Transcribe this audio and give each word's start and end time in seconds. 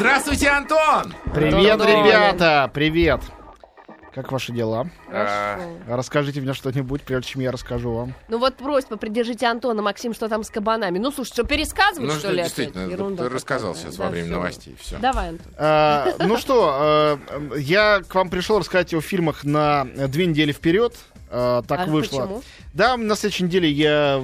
Здравствуйте, 0.00 0.48
Антон! 0.48 1.12
Привет, 1.34 1.78
ребята! 1.84 2.70
Привет! 2.72 3.20
Как 4.14 4.32
ваши 4.32 4.50
дела? 4.50 4.88
Хорошо. 5.10 5.62
Расскажите 5.86 6.40
мне 6.40 6.54
что-нибудь, 6.54 7.02
прежде 7.02 7.28
чем 7.32 7.42
я 7.42 7.52
расскажу 7.52 7.92
вам. 7.92 8.14
Ну 8.28 8.38
вот 8.38 8.56
просьба, 8.56 8.96
придержите 8.96 9.44
Антона, 9.44 9.82
Максим, 9.82 10.14
что 10.14 10.30
там 10.30 10.42
с 10.42 10.48
кабанами. 10.48 10.96
Ну, 10.98 11.12
слушай, 11.12 11.32
что, 11.32 11.44
пересказывать, 11.44 12.08
Ну, 12.08 12.12
что 12.12 12.28
что, 12.28 12.30
ли, 12.30 12.42
действительно? 12.44 12.90
Ерунда 12.90 13.24
ты 13.24 13.28
рассказал 13.28 13.74
сейчас 13.74 13.96
Да, 13.96 14.04
во 14.04 14.10
время 14.10 14.24
всё. 14.28 14.34
новостей. 14.36 14.76
Все. 14.80 14.96
Давай, 15.00 15.28
Антон. 15.28 15.52
А, 15.58 16.06
ну 16.18 16.38
что, 16.38 17.18
э, 17.28 17.58
я 17.58 18.00
к 18.00 18.14
вам 18.14 18.30
пришел 18.30 18.58
рассказать 18.58 18.94
о 18.94 19.02
фильмах 19.02 19.44
на 19.44 19.84
две 19.84 20.24
недели 20.24 20.52
вперед. 20.52 20.96
А, 21.28 21.60
так 21.62 21.80
А 21.80 21.84
вышло. 21.84 22.20
почему? 22.22 22.42
Да, 22.72 22.96
на 22.96 23.14
следующей 23.16 23.44
неделе 23.44 23.70
я 23.70 24.14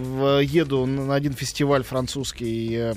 еду 0.43 0.87
на 0.87 1.15
один 1.15 1.35
фестиваль 1.35 1.85
французский, 1.85 2.75
э, 2.77 2.95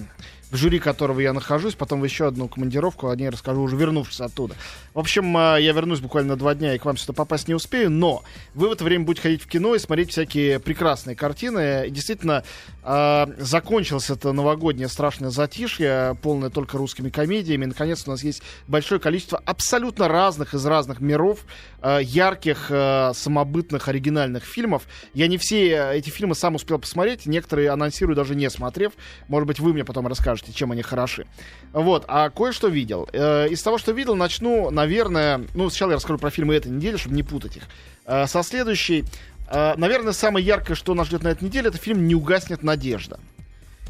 в 0.51 0.55
жюри 0.55 0.79
которого 0.79 1.19
я 1.19 1.33
нахожусь, 1.33 1.75
потом 1.75 2.01
в 2.01 2.03
еще 2.03 2.27
одну 2.27 2.47
командировку, 2.47 3.09
о 3.09 3.15
ней 3.15 3.29
расскажу 3.29 3.61
уже 3.61 3.75
вернувшись 3.75 4.21
оттуда. 4.21 4.55
В 4.93 4.99
общем, 4.99 5.37
э, 5.37 5.61
я 5.61 5.73
вернусь 5.73 5.99
буквально 5.99 6.35
два 6.35 6.55
дня 6.55 6.73
и 6.73 6.79
к 6.79 6.85
вам 6.85 6.97
сюда 6.97 7.13
попасть 7.13 7.47
не 7.47 7.53
успею, 7.53 7.91
но 7.91 8.23
вы 8.55 8.69
в 8.69 8.71
это 8.71 8.83
время 8.83 9.05
будете 9.05 9.23
ходить 9.23 9.43
в 9.43 9.47
кино 9.47 9.75
и 9.75 9.79
смотреть 9.79 10.11
всякие 10.11 10.59
прекрасные 10.59 11.15
картины. 11.15 11.87
И 11.87 11.91
действительно, 11.91 12.43
э, 12.83 13.25
закончилось 13.37 14.09
это 14.09 14.31
новогоднее 14.31 14.87
страшное 14.87 15.29
затишье, 15.29 16.17
полное 16.21 16.49
только 16.49 16.77
русскими 16.77 17.09
комедиями. 17.09 17.65
Наконец 17.65 18.03
у 18.07 18.11
нас 18.11 18.23
есть 18.23 18.41
большое 18.67 18.99
количество 18.99 19.41
абсолютно 19.45 20.07
разных 20.07 20.53
из 20.53 20.65
разных 20.65 20.99
миров, 20.99 21.45
э, 21.81 21.99
ярких, 22.01 22.71
самобытных, 23.13 23.87
оригинальных 23.87 24.43
фильмов. 24.43 24.83
Я 25.13 25.27
не 25.27 25.37
все 25.37 25.91
эти 25.93 26.09
фильмы 26.09 26.35
сам 26.35 26.55
успел 26.55 26.79
посмотреть, 26.79 27.25
некоторые 27.25 27.69
анонсирую 27.69 28.15
даже 28.15 28.35
не 28.35 28.49
смотрев. 28.49 28.93
Может 29.27 29.47
быть, 29.47 29.59
вы 29.59 29.73
мне 29.73 29.85
потом 29.85 30.07
расскажете, 30.07 30.38
чем 30.53 30.71
они 30.71 30.81
хороши. 30.81 31.25
Вот, 31.73 32.05
а 32.07 32.29
кое-что 32.29 32.67
видел. 32.67 33.07
Э, 33.13 33.47
Из 33.49 33.61
того, 33.61 33.77
что 33.77 33.91
видел, 33.91 34.15
начну, 34.15 34.69
наверное... 34.71 35.45
Ну, 35.53 35.69
сначала 35.69 35.91
я 35.91 35.95
расскажу 35.97 36.17
про 36.19 36.29
фильмы 36.29 36.55
этой 36.55 36.71
недели, 36.71 36.97
чтобы 36.97 37.15
не 37.15 37.23
путать 37.23 37.57
их. 37.57 37.63
Э, 38.05 38.25
Со 38.27 38.41
следующей... 38.43 39.05
э, 39.51 39.73
Наверное, 39.77 40.13
самое 40.13 40.45
яркое, 40.45 40.75
что 40.75 40.93
нас 40.93 41.07
ждет 41.07 41.23
на 41.23 41.29
этой 41.29 41.43
неделе, 41.43 41.69
это 41.69 41.77
фильм 41.77 42.07
«Не 42.07 42.15
угаснет 42.15 42.63
надежда». 42.63 43.19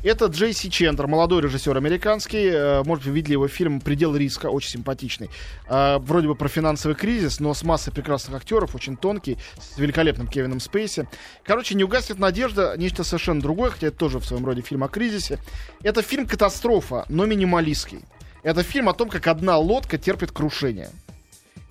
Это 0.02 0.28
Джейси 0.28 0.70
Чендер, 0.70 1.08
молодой 1.08 1.42
режиссер 1.42 1.76
американский. 1.76 2.50
Э, 2.50 2.84
Может, 2.86 3.06
вы 3.06 3.12
видели 3.12 3.34
его 3.34 3.50
фильм 3.50 3.82
«Предел 3.82 4.16
риска», 4.16 4.48
очень 4.48 4.70
симпатичный. 4.70 5.30
Э, 5.68 5.98
Вроде 6.00 6.30
бы 6.30 6.36
про 6.36 6.48
финансовый 6.48 6.94
кризис, 6.94 7.42
но 7.42 7.54
с 7.54 7.64
массой 7.64 7.92
прекрасных 7.92 8.38
актеров, 8.38 8.76
очень 8.76 8.96
тонкий, 8.96 9.38
с 9.60 9.78
великолепным 9.78 10.28
Кевином 10.28 10.62
Спейси. 10.62 11.06
Короче, 11.44 11.76
«Не 11.76 11.84
угаснет 11.84 12.18
надежда»— 12.18 12.76
нечто 12.78 13.04
совершенно 13.04 13.42
другое, 13.42 13.72
хотя 13.72 13.88
это 13.88 13.98
тоже 13.98 14.20
в 14.20 14.26
своем 14.26 14.46
роде 14.46 14.62
фильм 14.62 14.86
о 14.86 14.88
кризисе. 14.88 15.38
Это 15.84 16.02
фильм 16.02 16.28
«Катастрофа», 16.28 17.06
но 17.10 17.26
минималистский. 17.26 18.00
Это 18.42 18.64
фильм 18.64 18.88
о 18.88 18.94
том, 18.94 19.10
как 19.10 19.28
одна 19.28 19.58
лодка 19.58 19.98
терпит 19.98 20.32
крушение. 20.32 20.92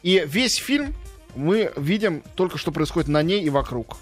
И 0.02 0.22
весь 0.26 0.56
фильм 0.56 0.94
мы 1.34 1.72
видим 1.76 2.22
только, 2.34 2.58
что 2.58 2.72
происходит 2.72 3.08
на 3.08 3.22
ней 3.22 3.42
и 3.42 3.48
вокруг. 3.48 3.96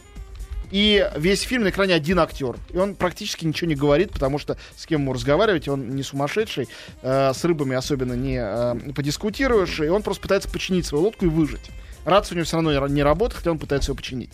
И 0.71 1.09
весь 1.17 1.43
фильм 1.43 1.63
на 1.65 1.69
экране 1.71 1.95
один 1.95 2.19
актер. 2.19 2.57
И 2.73 2.77
он 2.77 2.95
практически 2.95 3.45
ничего 3.45 3.69
не 3.69 3.75
говорит, 3.77 4.11
потому 4.13 4.39
что 4.39 4.57
с 4.77 4.87
кем 4.87 5.03
ему 5.03 5.13
разговаривать, 5.13 5.69
он 5.69 5.95
не 5.95 6.03
сумасшедший, 6.03 6.69
э, 7.03 7.33
с 7.35 7.45
рыбами 7.45 7.77
особенно 7.77 8.15
не 8.15 8.39
э, 8.41 8.93
подискутируешь, 8.93 9.81
и 9.81 9.89
он 9.89 10.03
просто 10.03 10.23
пытается 10.23 10.49
починить 10.51 10.87
свою 10.87 11.05
лодку 11.05 11.25
и 11.27 11.29
выжить. 11.29 11.71
Рация 12.05 12.35
у 12.35 12.37
него 12.37 12.45
все 12.47 12.57
равно 12.57 12.73
не 12.73 12.79
ра- 12.79 12.91
не 12.91 13.03
работает, 13.03 13.39
хотя 13.39 13.51
он 13.51 13.59
пытается 13.59 13.93
ее 13.93 13.97
починить. 13.97 14.31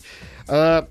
Э, 0.49 0.85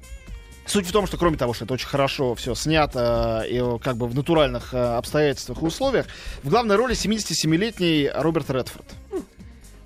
Суть 0.67 0.87
в 0.87 0.91
том, 0.91 1.07
что 1.07 1.17
кроме 1.17 1.37
того, 1.37 1.53
что 1.53 1.65
это 1.65 1.73
очень 1.73 1.87
хорошо 1.87 2.35
все 2.35 2.53
снято 2.53 3.43
э, 3.45 3.49
и 3.49 3.79
как 3.79 3.97
бы 3.97 4.07
в 4.07 4.15
натуральных 4.15 4.73
э, 4.73 4.77
обстоятельствах 4.77 5.61
и 5.63 5.65
условиях, 5.65 6.05
в 6.43 6.49
главной 6.49 6.75
роли 6.75 6.95
77-летний 6.95 8.09
Роберт 8.13 8.49
Редфорд. 8.51 8.85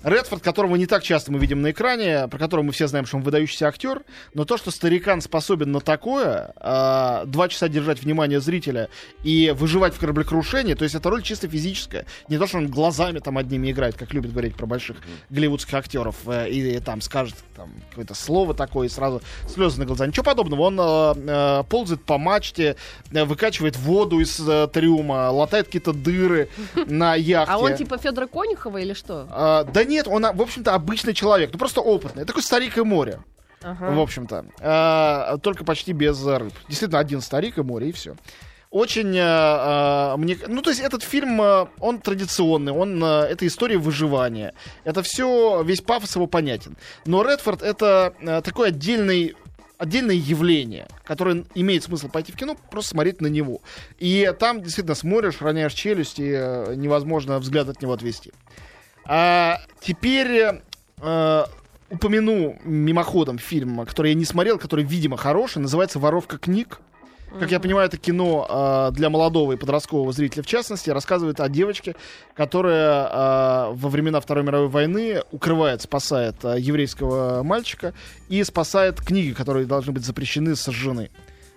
Редфорд, 0.06 0.40
которого 0.40 0.76
не 0.76 0.86
так 0.86 1.02
часто 1.02 1.32
мы 1.32 1.40
видим 1.40 1.62
на 1.62 1.72
экране, 1.72 2.28
про 2.28 2.38
которого 2.38 2.66
мы 2.66 2.70
все 2.70 2.86
знаем, 2.86 3.06
что 3.06 3.16
он 3.16 3.24
выдающийся 3.24 3.66
актер, 3.66 4.02
но 4.34 4.44
то, 4.44 4.56
что 4.56 4.70
старикан 4.70 5.20
способен 5.20 5.72
на 5.72 5.80
такое, 5.80 6.52
а, 6.58 7.24
два 7.24 7.48
часа 7.48 7.68
держать 7.68 8.00
внимание 8.00 8.40
зрителя 8.40 8.88
и 9.24 9.52
выживать 9.56 9.94
в 9.94 9.98
кораблекрушении, 9.98 10.74
то 10.74 10.84
есть 10.84 10.94
это 10.94 11.10
роль 11.10 11.24
чисто 11.24 11.48
физическая. 11.48 12.06
Не 12.28 12.38
то, 12.38 12.46
что 12.46 12.58
он 12.58 12.68
глазами 12.68 13.18
там 13.18 13.36
одними 13.36 13.72
играет, 13.72 13.96
как 13.96 14.14
любят 14.14 14.30
говорить 14.30 14.54
про 14.54 14.66
больших 14.66 14.98
голливудских 15.30 15.74
актеров, 15.74 16.14
э, 16.26 16.50
и, 16.50 16.78
там 16.78 17.00
скажет 17.00 17.34
там 17.56 17.72
какое-то 17.90 18.14
слово 18.14 18.54
такое, 18.54 18.86
и 18.86 18.90
сразу 18.90 19.22
слезы 19.48 19.80
на 19.80 19.86
глаза. 19.86 20.06
Ничего 20.06 20.22
подобного. 20.22 20.62
Он 20.62 20.78
э, 20.78 21.14
э, 21.16 21.64
ползает 21.68 22.04
по 22.04 22.16
мачте, 22.16 22.76
э, 23.10 23.24
выкачивает 23.24 23.76
воду 23.76 24.20
из 24.20 24.38
э, 24.48 24.68
трюма, 24.72 25.30
латает 25.32 25.66
какие-то 25.66 25.92
дыры 25.92 26.48
на 26.86 27.16
яхте. 27.16 27.52
А 27.52 27.58
он 27.58 27.74
типа 27.74 27.98
Федора 27.98 28.28
Конюхова 28.28 28.78
или 28.78 28.92
что? 28.92 29.26
А, 29.30 29.64
да 29.64 29.82
нет, 29.96 30.06
он, 30.08 30.24
а, 30.26 30.32
в 30.32 30.42
общем-то, 30.42 30.74
обычный 30.74 31.14
человек, 31.14 31.50
ну 31.52 31.58
просто 31.58 31.80
опытный. 31.80 32.24
Такой 32.24 32.42
старик 32.42 32.76
и 32.78 32.82
море, 32.82 33.20
Ага. 33.62 33.90
в 33.90 34.00
общем-то. 34.00 34.44
А, 34.60 35.38
только 35.38 35.64
почти 35.64 35.92
без 35.92 36.24
э, 36.26 36.36
рыб. 36.36 36.52
Действительно, 36.68 37.00
один 37.00 37.20
старик 37.20 37.58
и 37.58 37.62
море, 37.62 37.88
и 37.88 37.92
все. 37.92 38.16
Очень, 38.70 39.16
а, 39.18 40.16
мне, 40.18 40.36
ну 40.46 40.60
то 40.60 40.70
есть 40.70 40.82
этот 40.82 41.02
фильм, 41.02 41.40
а, 41.40 41.68
он 41.80 42.00
традиционный, 42.00 42.72
он, 42.72 43.02
это 43.02 43.46
история 43.46 43.78
выживания. 43.78 44.52
Это 44.84 45.02
все, 45.02 45.62
весь 45.62 45.80
пафос 45.80 46.16
его 46.16 46.26
понятен. 46.26 46.76
Но 47.06 47.22
Редфорд 47.22 47.62
это 47.62 48.12
такой 48.44 48.68
отдельный 48.68 49.34
отдельное 49.78 50.14
явление, 50.14 50.88
которое 51.04 51.44
имеет 51.54 51.84
смысл 51.84 52.08
пойти 52.08 52.32
в 52.32 52.36
кино, 52.36 52.56
просто 52.70 52.92
смотреть 52.92 53.20
на 53.20 53.26
него. 53.26 53.60
И 53.98 54.32
там 54.38 54.62
действительно 54.62 54.94
смотришь, 54.94 55.40
роняешь 55.40 55.74
челюсть, 55.74 56.18
и 56.18 56.32
э, 56.34 56.74
невозможно 56.76 57.38
взгляд 57.38 57.68
от 57.68 57.82
него 57.82 57.92
отвести. 57.92 58.32
А 59.08 59.60
теперь 59.80 60.60
э, 61.00 61.44
упомяну 61.90 62.58
мимоходом 62.64 63.38
фильм, 63.38 63.84
который 63.86 64.12
я 64.12 64.14
не 64.14 64.24
смотрел, 64.24 64.58
который, 64.58 64.84
видимо, 64.84 65.16
хороший, 65.16 65.58
называется 65.58 65.98
«Воровка 65.98 66.38
книг». 66.38 66.80
Как 67.38 67.50
я 67.50 67.60
понимаю, 67.60 67.88
это 67.88 67.98
кино 67.98 68.46
э, 68.48 68.94
для 68.94 69.10
молодого 69.10 69.52
и 69.52 69.56
подросткового 69.56 70.12
зрителя, 70.12 70.42
в 70.42 70.46
частности, 70.46 70.90
рассказывает 70.90 71.40
о 71.40 71.48
девочке, 71.48 71.94
которая 72.34 73.06
э, 73.06 73.72
во 73.74 73.88
времена 73.90 74.20
Второй 74.20 74.44
мировой 74.44 74.68
войны 74.68 75.22
укрывает, 75.32 75.82
спасает 75.82 76.36
э, 76.44 76.56
еврейского 76.58 77.42
мальчика 77.42 77.92
и 78.28 78.42
спасает 78.42 79.00
книги, 79.00 79.32
которые 79.32 79.66
должны 79.66 79.92
быть 79.92 80.04
запрещены, 80.04 80.56
сожжены. 80.56 81.10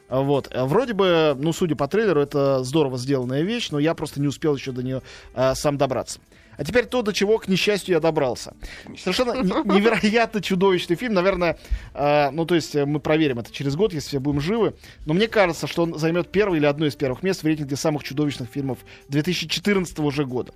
Вот. 0.10 0.50
А 0.52 0.66
Вроде 0.66 0.94
бы, 0.94 1.38
ну, 1.40 1.54
судя 1.54 1.76
по 1.76 1.88
трейлеру, 1.88 2.22
это 2.22 2.64
здорово 2.64 2.98
сделанная 2.98 3.44
вещь, 3.44 3.70
но 3.70 3.80
я 3.80 3.94
просто 3.94 4.20
не 4.20 4.28
успел 4.28 4.56
еще 4.56 4.72
до 4.72 4.84
нее 4.84 5.02
а, 5.36 5.54
сам 5.56 5.78
добраться. 5.78 6.20
А 6.60 6.66
теперь 6.66 6.88
то, 6.88 7.02
до 7.02 7.14
чего, 7.14 7.38
к 7.38 7.48
несчастью, 7.48 7.94
я 7.94 8.02
добрался. 8.02 8.54
Совершенно 8.98 9.42
не- 9.42 9.78
невероятно 9.78 10.42
чудовищный 10.42 10.98
фильм. 10.98 11.14
Наверное, 11.14 11.58
а, 11.94 12.32
ну, 12.32 12.46
то 12.46 12.54
есть 12.54 12.76
э, 12.76 12.86
мы 12.86 13.00
проверим 13.00 13.40
это 13.40 13.50
через 13.50 13.78
год, 13.78 13.94
если 13.94 14.10
все 14.10 14.20
будем 14.20 14.42
живы. 14.42 14.76
Но 15.06 15.14
мне 15.14 15.30
кажется, 15.30 15.68
что 15.68 15.84
он 15.84 15.98
займет 15.98 16.30
первое 16.34 16.58
или 16.58 16.66
одно 16.66 16.86
из 16.86 16.98
первых 16.98 17.24
мест 17.24 17.44
в 17.44 17.46
рейтинге 17.46 17.78
самых 17.78 18.04
чудовищных 18.04 18.50
фильмов 18.50 18.80
2014 19.08 20.00
уже 20.00 20.26
года. 20.26 20.54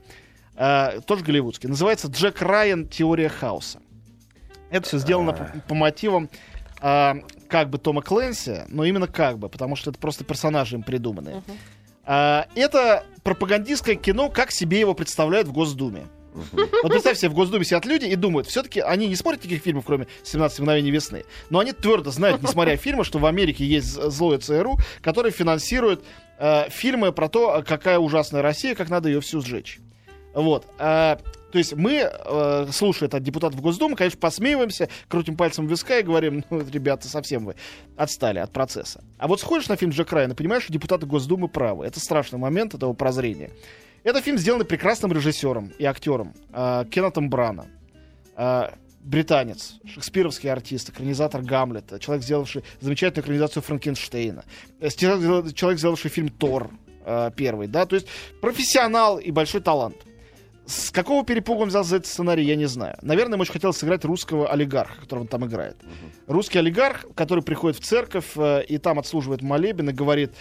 А, 0.57 0.99
тоже 0.99 1.23
голливудский. 1.23 1.69
Называется 1.69 2.09
«Джек 2.09 2.41
Райан. 2.41 2.85
Теория 2.89 3.29
хаоса». 3.29 3.79
Это 4.71 4.85
все 4.85 4.97
сделано 4.97 5.31
по, 5.31 5.45
по 5.69 5.73
мотивам 5.73 6.29
а, 6.81 7.15
как 7.47 7.69
бы 7.69 7.77
Тома 7.77 8.01
Клэнси, 8.01 8.65
но 8.67 8.83
именно 8.83 9.07
как 9.07 9.39
бы, 9.39 9.47
потому 9.47 9.77
что 9.77 9.91
это 9.91 9.99
просто 9.99 10.25
персонажи 10.25 10.75
им 10.75 10.83
придуманные. 10.83 11.37
А, 11.47 11.51
это 12.05 13.05
пропагандистское 13.23 13.95
кино, 13.95 14.29
как 14.29 14.51
себе 14.51 14.79
его 14.79 14.93
представляют 14.93 15.47
в 15.47 15.53
Госдуме. 15.53 16.07
Вот 16.33 16.91
представь 16.91 17.17
себе, 17.17 17.29
в 17.29 17.33
Госдуме 17.33 17.63
сидят 17.63 17.85
люди 17.85 18.05
и 18.05 18.15
думают, 18.15 18.47
все-таки 18.47 18.79
они 18.79 19.07
не 19.07 19.15
смотрят 19.15 19.41
таких 19.41 19.61
фильмов, 19.61 19.85
кроме 19.85 20.07
«17 20.23 20.61
мгновений 20.61 20.91
весны», 20.91 21.25
но 21.49 21.59
они 21.59 21.73
твердо 21.73 22.11
знают, 22.11 22.41
несмотря 22.41 22.75
фильмы, 22.75 23.03
что 23.03 23.19
в 23.19 23.25
Америке 23.25 23.65
есть 23.65 23.87
злое 23.87 24.39
ЦРУ, 24.39 24.77
которое 25.01 25.31
финансирует 25.31 26.03
э, 26.39 26.69
фильмы 26.69 27.11
про 27.11 27.29
то, 27.29 27.63
какая 27.65 27.99
ужасная 27.99 28.41
Россия, 28.41 28.75
как 28.75 28.89
надо 28.89 29.09
ее 29.09 29.21
всю 29.21 29.41
сжечь. 29.41 29.79
Вот. 30.33 30.65
А, 30.79 31.19
то 31.51 31.57
есть 31.59 31.75
мы, 31.75 32.09
э, 32.11 32.67
слушая 32.71 33.07
этот 33.07 33.21
депутат 33.21 33.53
в 33.53 33.61
Госдуму, 33.61 33.95
конечно, 33.95 34.19
посмеиваемся, 34.19 34.89
крутим 35.07 35.37
пальцем 35.37 35.67
в 35.67 35.69
виска 35.69 35.99
и 35.99 36.03
говорим, 36.03 36.43
ну, 36.49 36.61
ребята, 36.67 37.07
совсем 37.07 37.45
вы 37.45 37.55
отстали 37.95 38.39
от 38.39 38.51
процесса. 38.51 39.03
А 39.19 39.27
вот 39.27 39.39
сходишь 39.39 39.67
на 39.67 39.75
фильм 39.75 39.91
Джек 39.91 40.11
Райан 40.11 40.31
и 40.31 40.35
понимаешь, 40.35 40.63
что 40.63 40.73
депутаты 40.73 41.05
Госдумы 41.05 41.47
правы. 41.47 41.85
Это 41.85 41.99
страшный 41.99 42.39
момент 42.39 42.73
этого 42.73 42.93
прозрения. 42.93 43.51
Это 44.03 44.19
фильм, 44.21 44.37
сделанный 44.37 44.65
прекрасным 44.65 45.13
режиссером 45.13 45.71
и 45.77 45.85
актером 45.85 46.33
э, 46.51 46.85
Кеннетом 46.89 47.29
Брана. 47.29 47.67
Э, 48.35 48.69
британец, 49.03 49.75
шекспировский 49.85 50.51
артист, 50.51 50.89
экранизатор 50.89 51.41
Гамлета, 51.41 51.99
человек, 51.99 52.23
сделавший 52.23 52.63
замечательную 52.79 53.25
экранизацию 53.25 53.61
Франкенштейна, 53.61 54.43
э, 54.79 54.89
стел- 54.89 55.51
человек, 55.51 55.79
сделавший 55.79 56.09
фильм 56.09 56.29
Тор 56.29 56.71
э, 57.05 57.31
первый, 57.35 57.67
да, 57.67 57.85
то 57.85 57.95
есть 57.95 58.07
профессионал 58.41 59.19
и 59.19 59.29
большой 59.29 59.61
талант. 59.61 59.97
С 60.65 60.91
какого 60.91 61.25
перепуга 61.25 61.63
он 61.63 61.67
взял 61.69 61.83
за 61.83 61.97
этот 61.97 62.07
сценарий, 62.07 62.45
я 62.45 62.55
не 62.55 62.67
знаю. 62.67 62.95
Наверное, 63.01 63.33
ему 63.33 63.41
очень 63.41 63.53
хотелось 63.53 63.77
сыграть 63.77 64.05
русского 64.05 64.49
олигарха, 64.49 65.01
которого 65.01 65.23
он 65.23 65.27
там 65.27 65.45
играет. 65.45 65.75
Русский 66.27 66.59
олигарх, 66.59 67.05
который 67.15 67.43
приходит 67.43 67.79
в 67.79 67.83
церковь 67.83 68.31
э, 68.37 68.63
и 68.63 68.77
там 68.77 68.97
отслуживает 68.97 69.41
молебен 69.41 69.89
и 69.89 69.93
говорит, 69.93 70.31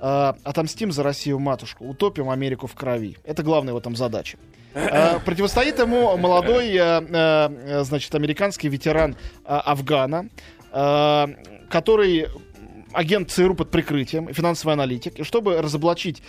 э, 0.00 0.32
«Отомстим 0.44 0.92
за 0.92 1.02
Россию 1.02 1.38
матушку, 1.38 1.86
утопим 1.86 2.28
Америку 2.28 2.66
в 2.66 2.74
крови». 2.74 3.16
Это 3.24 3.42
главная 3.42 3.70
его 3.70 3.80
там 3.80 3.96
задача. 3.96 4.36
Э, 4.74 5.18
Противостоит 5.20 5.78
ему 5.78 6.14
молодой, 6.18 6.74
э, 6.74 7.00
э, 7.08 7.84
значит, 7.84 8.14
американский 8.14 8.68
ветеран 8.68 9.12
э, 9.12 9.16
Афгана, 9.46 10.28
э, 10.72 11.26
который 11.70 12.26
агент 12.92 13.30
ЦРУ 13.30 13.54
под 13.54 13.70
прикрытием, 13.70 14.32
финансовый 14.32 14.72
аналитик, 14.72 15.18
и 15.18 15.22
чтобы 15.22 15.60
разоблачить 15.60 16.22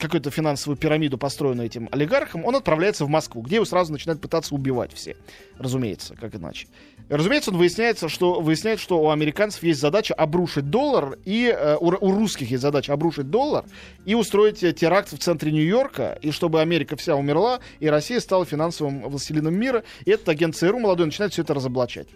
какую-то 0.00 0.30
финансовую 0.30 0.76
пирамиду, 0.76 1.18
построенную 1.18 1.66
этим 1.66 1.88
олигархом, 1.92 2.44
он 2.44 2.56
отправляется 2.56 3.04
в 3.04 3.08
Москву, 3.08 3.42
где 3.42 3.56
его 3.56 3.64
сразу 3.64 3.92
начинают 3.92 4.20
пытаться 4.20 4.54
убивать 4.54 4.92
все, 4.92 5.16
разумеется, 5.58 6.14
как 6.14 6.34
иначе. 6.34 6.66
Разумеется, 7.08 7.52
он 7.52 7.58
выясняется, 7.58 8.08
что, 8.08 8.40
выясняет, 8.40 8.80
что 8.80 9.00
у 9.00 9.10
американцев 9.10 9.62
есть 9.62 9.80
задача 9.80 10.12
обрушить 10.14 10.70
доллар, 10.70 11.18
и 11.24 11.54
э, 11.56 11.76
у, 11.76 11.86
у 11.86 12.10
русских 12.12 12.50
есть 12.50 12.62
задача 12.62 12.92
обрушить 12.92 13.30
доллар 13.30 13.64
и 14.04 14.14
устроить 14.14 14.64
э, 14.64 14.72
теракт 14.72 15.12
в 15.12 15.18
центре 15.18 15.52
Нью-Йорка, 15.52 16.18
и 16.20 16.32
чтобы 16.32 16.60
Америка 16.60 16.96
вся 16.96 17.14
умерла, 17.14 17.60
и 17.78 17.88
Россия 17.88 18.18
стала 18.18 18.44
финансовым 18.44 19.02
властелином 19.08 19.54
мира, 19.54 19.84
и 20.04 20.10
этот 20.10 20.28
агент 20.28 20.56
ЦРУ 20.56 20.80
молодой 20.80 21.06
начинает 21.06 21.32
все 21.32 21.42
это 21.42 21.54
разоблачать. 21.54 22.08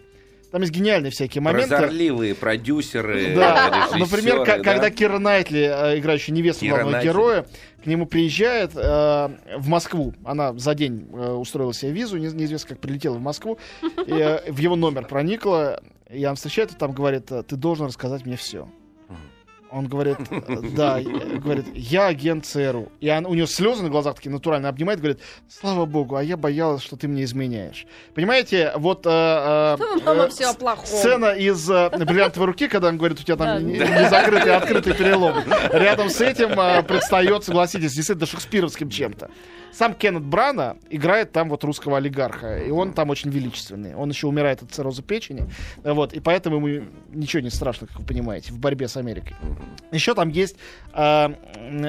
Там 0.50 0.62
есть 0.62 0.72
гениальные 0.72 1.10
всякие 1.12 1.42
моменты. 1.42 1.68
Прозорливые 1.68 2.34
продюсеры, 2.34 3.34
Да, 3.36 3.68
режиссеры, 3.70 3.98
например, 4.00 4.44
да? 4.46 4.58
когда 4.58 4.90
Кира 4.90 5.18
Найтли, 5.18 5.60
э, 5.94 5.98
играющая 5.98 6.34
невесту 6.34 6.60
Кира 6.62 6.70
главного 6.74 6.92
Найтли. 6.94 7.08
героя, 7.08 7.46
к 7.82 7.86
нему 7.86 8.06
приезжает 8.06 8.72
э, 8.74 9.28
в 9.58 9.68
Москву. 9.68 10.12
Она 10.24 10.52
за 10.54 10.74
день 10.74 11.08
э, 11.12 11.30
устроила 11.32 11.72
себе 11.72 11.92
визу, 11.92 12.16
не- 12.16 12.32
неизвестно 12.32 12.70
как 12.70 12.80
прилетела 12.80 13.14
в 13.14 13.20
Москву, 13.20 13.58
и, 13.82 14.12
э, 14.12 14.50
в 14.50 14.58
его 14.58 14.74
номер 14.76 15.06
проникла. 15.06 15.80
Я 16.10 16.34
встречает, 16.34 16.72
и 16.72 16.74
там 16.74 16.92
говорит, 16.92 17.26
ты 17.26 17.54
должен 17.56 17.86
рассказать 17.86 18.26
мне 18.26 18.36
все. 18.36 18.68
Он 19.72 19.86
говорит, 19.86 20.16
да, 20.74 21.00
говорит, 21.00 21.66
я 21.74 22.06
агент 22.08 22.44
ЦРУ. 22.44 22.90
И 23.00 23.08
он- 23.08 23.26
у 23.26 23.34
него 23.34 23.46
слезы 23.46 23.82
на 23.84 23.88
глазах 23.88 24.16
такие 24.16 24.30
натурально 24.32 24.68
обнимает, 24.68 24.98
говорит, 24.98 25.20
слава 25.48 25.84
богу, 25.86 26.16
а 26.16 26.22
я 26.24 26.36
боялась, 26.36 26.82
что 26.82 26.96
ты 26.96 27.06
мне 27.06 27.22
изменяешь. 27.24 27.86
Понимаете, 28.14 28.72
вот... 28.76 29.06
э, 29.06 29.10
э, 29.10 29.76
э. 30.06 30.14
Сцена 30.86 31.26
из 31.32 31.70
э, 31.70 31.88
«Бриллиантовой 31.90 32.46
руки», 32.48 32.66
когда 32.68 32.88
он 32.88 32.98
говорит, 32.98 33.20
у 33.20 33.22
тебя 33.22 33.36
там 33.36 33.66
не, 33.66 33.74
не 33.78 34.08
закрытый, 34.10 34.52
а 34.52 34.56
открытый 34.58 34.94
перелом. 34.94 35.36
Рядом 35.72 36.10
с 36.10 36.20
этим 36.20 36.58
э, 36.58 36.82
предстает, 36.82 37.44
согласитесь, 37.44 37.92
действительно 37.92 38.26
шекспировским 38.26 38.90
чем-то. 38.90 39.30
Сам 39.72 39.94
Кеннет 39.94 40.24
Брана 40.24 40.76
играет 40.90 41.32
там 41.32 41.48
вот 41.48 41.64
русского 41.64 41.98
олигарха, 41.98 42.58
и 42.58 42.70
он 42.70 42.92
там 42.92 43.10
очень 43.10 43.30
величественный. 43.30 43.94
Он 43.94 44.10
еще 44.10 44.26
умирает 44.26 44.62
от 44.62 44.72
цирроза 44.72 45.02
печени, 45.02 45.48
вот, 45.84 46.12
и 46.12 46.20
поэтому 46.20 46.66
ему 46.66 46.86
ничего 47.10 47.42
не 47.42 47.50
страшно, 47.50 47.86
как 47.86 48.00
вы 48.00 48.04
понимаете, 48.04 48.52
в 48.52 48.58
борьбе 48.58 48.88
с 48.88 48.96
Америкой. 48.96 49.36
Еще 49.92 50.14
там 50.14 50.28
есть 50.28 50.56
э, 50.92 51.28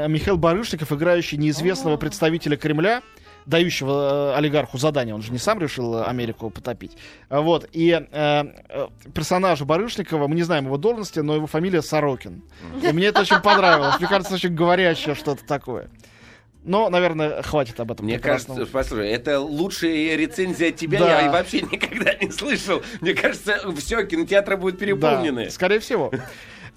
Михаил 0.08 0.38
Барышников, 0.38 0.92
играющий 0.92 1.38
неизвестного 1.38 1.98
представителя 1.98 2.58
Кремля, 2.58 3.02
дающего 3.46 4.34
э, 4.34 4.38
олигарху 4.38 4.78
задание, 4.78 5.16
он 5.16 5.22
же 5.22 5.32
не 5.32 5.38
сам 5.38 5.60
решил 5.60 5.96
э, 5.96 6.04
Америку 6.04 6.50
потопить. 6.50 6.98
А 7.30 7.42
Вот, 7.42 7.68
и 7.72 7.90
э, 7.90 8.44
э, 8.70 8.88
персонажа 9.14 9.66
Барышникова, 9.66 10.28
мы 10.28 10.36
не 10.36 10.44
знаем 10.44 10.66
его 10.66 10.78
должности, 10.78 11.20
но 11.20 11.36
его 11.36 11.48
фамилия 11.48 11.82
Сорокин. 11.82 12.44
И 12.84 12.92
мне 12.92 13.08
это 13.08 13.22
очень 13.22 13.40
понравилось. 13.42 14.00
Мне 14.00 14.08
кажется, 14.08 14.36
очень 14.36 14.54
говорящее 14.54 15.16
что-то 15.16 15.46
такое. 15.46 15.90
Но, 16.64 16.90
наверное, 16.90 17.42
хватит 17.42 17.80
об 17.80 17.92
этом 17.92 18.06
Мне 18.06 18.16
прекрасном. 18.16 18.58
кажется, 18.58 18.72
послушай, 18.74 19.10
это 19.10 19.40
лучшая 19.40 20.16
рецензия 20.16 20.70
от 20.70 20.76
тебя 20.76 21.00
Да. 21.00 21.22
я 21.22 21.32
вообще 21.32 21.62
никогда 21.62 22.14
не 22.16 22.30
слышал. 22.32 22.82
Мне 23.02 23.14
кажется, 23.16 23.60
все, 23.78 24.06
кинотеатры 24.06 24.58
будут 24.58 24.78
переполнены. 24.80 25.46
Да, 25.46 25.52
скорее 25.52 25.80
всего. 25.80 26.12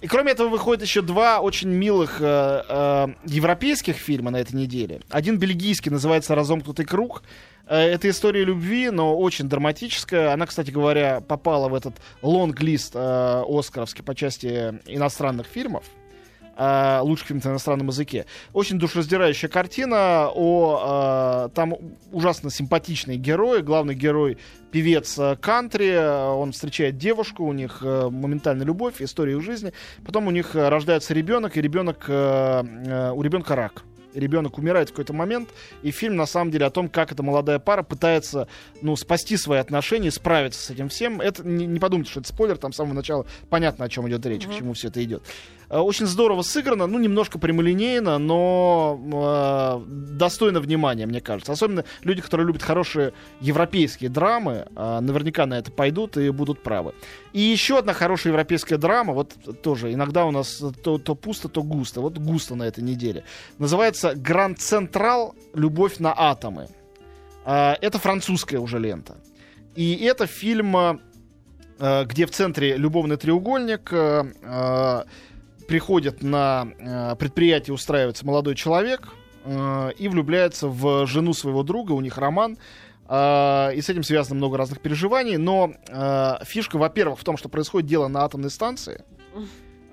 И 0.01 0.07
кроме 0.07 0.33
этого 0.33 0.49
выходит 0.49 0.83
еще 0.83 1.01
два 1.03 1.41
очень 1.41 1.69
милых 1.69 2.17
э, 2.21 2.63
э, 2.69 3.07
европейских 3.25 3.97
фильма 3.97 4.31
на 4.31 4.39
этой 4.39 4.55
неделе. 4.55 5.01
Один 5.09 5.39
бельгийский 5.39 5.91
называется 5.91 6.35
«Разомкнутый 6.35 6.85
круг». 6.85 7.23
Э, 7.67 7.79
это 7.79 8.11
история 8.11 8.45
любви, 8.45 8.91
но 8.91 9.17
очень 9.17 9.49
драматическая. 9.49 10.33
Она, 10.33 10.45
кстати 10.47 10.71
говоря, 10.71 11.21
попала 11.21 11.69
в 11.69 11.75
этот 11.75 11.95
лонг-лист 12.21 12.93
э, 12.95 13.45
оскаровский 13.49 14.03
по 14.05 14.15
части 14.15 14.75
иностранных 14.87 15.47
фильмов 15.47 15.85
э, 16.57 16.99
лучших 17.03 17.29
фильмов 17.29 17.45
на 17.45 17.51
иностранном 17.51 17.89
языке. 17.89 18.27
Очень 18.53 18.79
душераздирающая 18.79 19.49
картина 19.49 20.31
о... 20.35 21.47
э, 21.47 21.55
там 21.55 21.75
ужасно 22.13 22.51
симпатичные 22.51 23.17
герои. 23.19 23.61
Главный 23.61 23.95
герой 23.95 24.39
певец 24.71 25.19
э, 25.19 25.37
кантри. 25.41 25.91
э, 25.91 26.27
Он 26.27 26.53
встречает 26.53 26.99
девушку, 26.99 27.45
у 27.45 27.53
них 27.53 27.79
э, 27.83 28.09
моментальная 28.11 28.67
любовь, 28.67 29.01
история 29.01 29.35
их 29.35 29.43
жизни. 29.43 29.73
Потом 30.05 30.27
у 30.27 30.31
них 30.31 30.55
рождается 30.55 31.15
ребенок, 31.15 31.57
и 31.57 31.63
ребенок, 31.63 32.05
у 32.09 33.23
ребенка 33.23 33.55
рак. 33.55 33.85
Ребенок 34.15 34.59
умирает 34.59 34.89
в 34.89 34.93
какой-то 34.93 35.13
момент, 35.13 35.49
и 35.83 35.91
фильм 35.91 36.15
на 36.15 36.27
самом 36.27 36.53
деле 36.53 36.67
о 36.67 36.71
том, 36.71 36.89
как 36.89 37.11
эта 37.11 37.25
молодая 37.25 37.59
пара 37.59 37.83
пытается 37.83 38.47
ну, 38.81 38.95
спасти 38.95 39.37
свои 39.37 39.59
отношения, 39.59 40.13
справиться 40.13 40.61
с 40.61 40.71
этим 40.71 40.89
всем. 40.89 41.21
Это 41.21 41.47
не, 41.47 41.67
не 41.67 41.81
подумайте, 41.81 42.13
что 42.13 42.21
это 42.21 42.29
спойлер, 42.29 42.57
там 42.57 42.73
с 42.73 42.77
самого 42.77 42.95
начала 42.95 43.27
понятно, 43.51 43.85
о 43.85 43.89
чем 43.89 44.09
идет 44.09 44.25
речь, 44.27 44.47
к 44.47 44.55
чему 44.55 44.75
все 44.75 44.89
это 44.89 45.03
идет. 45.03 45.25
Э, 45.75 45.79
Очень 45.79 46.07
здорово 46.07 46.43
сыграно, 46.43 46.87
ну, 46.87 47.01
немножко 47.01 47.39
прямолинейно, 47.41 48.19
но 48.19 49.01
э, 49.13 49.91
достойно 50.17 50.61
внимания, 50.61 51.05
мне 51.05 51.21
кажется. 51.21 51.51
Особенно 51.51 51.85
люди, 52.03 52.23
которые 52.23 52.47
любят 52.47 52.63
хорошие 52.63 53.13
европейские 53.41 54.09
драмы, 54.09 54.69
э, 54.77 55.01
наверняка 55.01 55.47
на 55.47 55.59
это 55.59 55.73
пойдут 55.73 56.17
и 56.17 56.31
будут 56.31 56.63
правы. 56.63 56.95
И 57.33 57.41
еще 57.41 57.79
одна 57.79 57.93
хорошая 57.93 58.33
европейская 58.33 58.77
драма, 58.77 59.15
вот 59.15 59.35
тоже 59.63 59.93
иногда 59.93 60.27
у 60.27 60.31
нас 60.31 60.63
то, 60.85 60.99
то 60.99 61.17
пусто, 61.17 61.49
то 61.49 61.65
густо. 61.65 62.01
Вот 62.01 62.19
густо 62.19 62.55
на 62.55 62.63
этой 62.63 62.85
неделе. 62.85 63.25
Называется 63.59 64.15
«Гранд 64.15 64.61
Централ. 64.61 65.35
Любовь 65.55 65.99
на 65.99 66.15
атомы». 66.17 66.69
Э, 67.45 67.75
это 67.81 67.99
французская 67.99 68.59
уже 68.59 68.79
лента. 68.79 69.17
И 69.75 69.97
это 70.05 70.29
фильм, 70.29 70.77
э, 70.77 72.05
где 72.05 72.27
в 72.27 72.31
центре 72.31 72.77
любовный 72.77 73.17
треугольник, 73.17 73.93
э, 73.93 75.05
приходит 75.67 76.23
на 76.23 76.69
э, 76.79 77.17
предприятие, 77.17 77.75
устраивается 77.75 78.27
молодой 78.27 78.55
человек 78.55 79.09
э, 79.45 79.91
и 79.99 80.09
влюбляется 80.09 80.69
в 80.69 81.07
жену 81.07 81.33
своего 81.33 81.63
друга, 81.63 81.93
у 81.93 82.01
них 82.01 82.19
роман. 82.19 82.57
э, 83.09 83.75
и 83.75 83.81
с 83.81 83.89
этим 83.89 84.03
связано 84.03 84.37
много 84.37 84.57
разных 84.57 84.81
переживаний. 84.81 85.37
Но 85.37 85.75
фишка, 86.45 86.77
во-первых, 86.77 87.19
в 87.19 87.25
том, 87.25 87.37
что 87.37 87.49
происходит 87.49 87.89
дело 87.89 88.09
на 88.09 88.25
атомной 88.25 88.51
станции. 88.51 89.05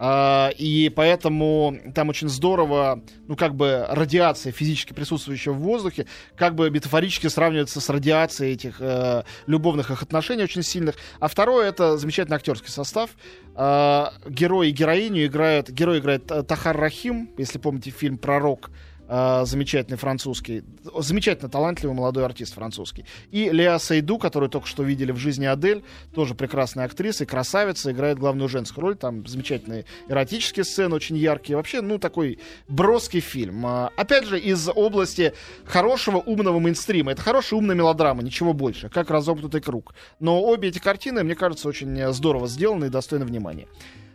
А, 0.03 0.49
и 0.57 0.89
поэтому 0.89 1.77
там 1.93 2.09
очень 2.09 2.27
здорово, 2.27 3.03
ну, 3.27 3.35
как 3.35 3.53
бы 3.53 3.85
радиация 3.87 4.51
физически 4.51 4.93
присутствующая 4.93 5.53
в 5.53 5.59
воздухе, 5.59 6.07
как 6.35 6.55
бы 6.55 6.71
метафорически 6.71 7.27
сравнивается 7.27 7.79
с 7.79 7.87
радиацией 7.87 8.53
этих 8.53 8.77
э, 8.79 9.21
любовных 9.45 9.91
их 9.91 10.01
отношений 10.01 10.41
очень 10.41 10.63
сильных. 10.63 10.95
А 11.19 11.27
второе, 11.27 11.69
это 11.69 11.97
замечательный 11.97 12.37
актерский 12.37 12.71
состав. 12.71 13.11
А, 13.53 14.11
герой 14.27 14.69
и 14.69 14.71
героиню 14.71 15.27
играют, 15.27 15.69
герой 15.69 15.99
играет 15.99 16.31
э, 16.31 16.41
Тахар 16.41 16.75
Рахим, 16.75 17.29
если 17.37 17.59
помните 17.59 17.91
фильм 17.91 18.17
«Пророк», 18.17 18.71
э, 19.11 19.45
замечательный 19.45 19.97
французский, 19.97 20.63
замечательно 20.97 21.49
талантливый 21.49 21.95
молодой 21.95 22.25
артист 22.25 22.53
французский. 22.53 23.05
И 23.31 23.49
Леа 23.49 23.77
Сейду, 23.77 24.17
которую 24.17 24.49
только 24.49 24.67
что 24.67 24.83
видели 24.83 25.11
в 25.11 25.17
жизни 25.17 25.45
Адель, 25.45 25.83
тоже 26.15 26.33
прекрасная 26.33 26.85
актриса 26.85 27.25
и 27.25 27.27
красавица, 27.27 27.91
играет 27.91 28.17
главную 28.17 28.47
женскую 28.47 28.83
роль. 28.83 28.95
Там 28.95 29.27
замечательные 29.27 29.85
эротические 30.07 30.63
сцены, 30.63 30.95
очень 30.95 31.17
яркие. 31.17 31.57
Вообще, 31.57 31.81
ну, 31.81 31.99
такой 31.99 32.39
броский 32.67 33.19
фильм. 33.19 33.65
А, 33.65 33.91
Опять 33.97 34.25
же, 34.25 34.39
из 34.39 34.69
области 34.69 35.33
хорошего, 35.65 36.17
умного 36.17 36.59
мейнстрима. 36.59 37.11
Это 37.11 37.21
хорошая, 37.21 37.59
умная 37.59 37.75
мелодрама, 37.75 38.23
ничего 38.23 38.53
больше, 38.53 38.89
как 38.89 39.09
разомкнутый 39.09 39.61
круг. 39.61 39.93
Но 40.19 40.41
обе 40.41 40.69
эти 40.69 40.79
картины, 40.79 41.23
мне 41.23 41.35
кажется, 41.35 41.67
очень 41.67 41.99
э, 41.99 42.13
здорово 42.13 42.47
сделаны 42.47 42.85
и 42.85 42.89
достойны 42.89 43.25
внимания. 43.25 43.67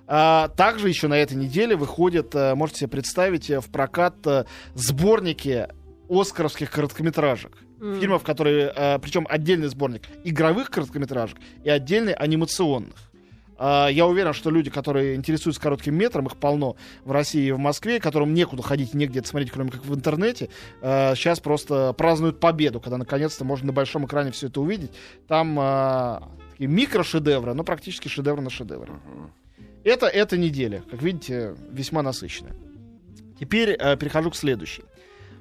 А, 0.09 0.49
также 0.49 0.89
еще 0.89 1.09
на 1.09 1.19
этой 1.19 1.37
неделе 1.37 1.77
выходят, 1.77 2.35
э, 2.35 2.55
можете 2.55 2.81
себе 2.81 2.89
представить, 2.91 3.51
э, 3.51 3.61
в 3.61 3.69
прокат 3.71 4.15
э, 4.27 4.45
сборники 4.75 5.69
оскаровских 6.09 6.71
короткометражек. 6.71 7.53
М. 7.81 8.01
Фильмов, 8.01 8.23
которые, 8.23 8.99
причем 9.03 9.27
отдельный 9.29 9.69
сборник 9.69 10.03
игровых 10.25 10.71
короткометражек 10.71 11.37
и 11.63 11.69
отдельный 11.69 12.15
анимационных. 12.15 12.95
А, 13.59 13.89
Я 13.89 14.07
уверен, 14.07 14.33
что 14.33 14.51
люди, 14.51 14.71
которые 14.71 15.17
интересуются 15.17 15.61
коротким 15.61 15.95
метром, 15.95 16.27
их 16.27 16.37
полно 16.37 16.77
в 17.05 17.11
России 17.11 17.49
и 17.49 17.53
в 17.53 17.59
Москве, 17.59 17.99
которым 18.01 18.33
некуда 18.33 18.63
ходить 18.63 18.95
негде 18.95 19.19
это 19.19 19.29
смотреть, 19.29 19.51
кроме 19.51 19.71
как 19.71 19.85
в 19.85 19.95
интернете, 19.95 20.49
сейчас 20.81 21.41
просто 21.41 21.93
празднуют 21.95 22.39
победу, 22.39 22.81
когда 22.81 22.97
наконец-то 22.97 23.45
можно 23.45 23.67
на 23.67 23.73
большом 23.73 24.07
экране 24.07 24.31
все 24.31 24.47
это 24.47 24.61
увидеть. 24.61 24.93
Там 25.27 25.57
а, 25.59 26.23
такие 26.53 26.69
микрошедевры, 26.71 27.53
но 27.53 27.65
практически 27.65 28.09
шедевр 28.09 28.41
на 28.41 28.49
шедевре. 28.51 28.93
Это 29.87 30.07
эта 30.07 30.37
неделя, 30.37 30.83
как 30.90 31.00
видите, 31.00 31.55
весьма 31.71 32.02
насыщенная. 32.02 32.57
Теперь 33.38 33.71
э, 33.71 33.97
перехожу 33.97 34.33
к 34.33 34.37
следующей. 34.37 34.83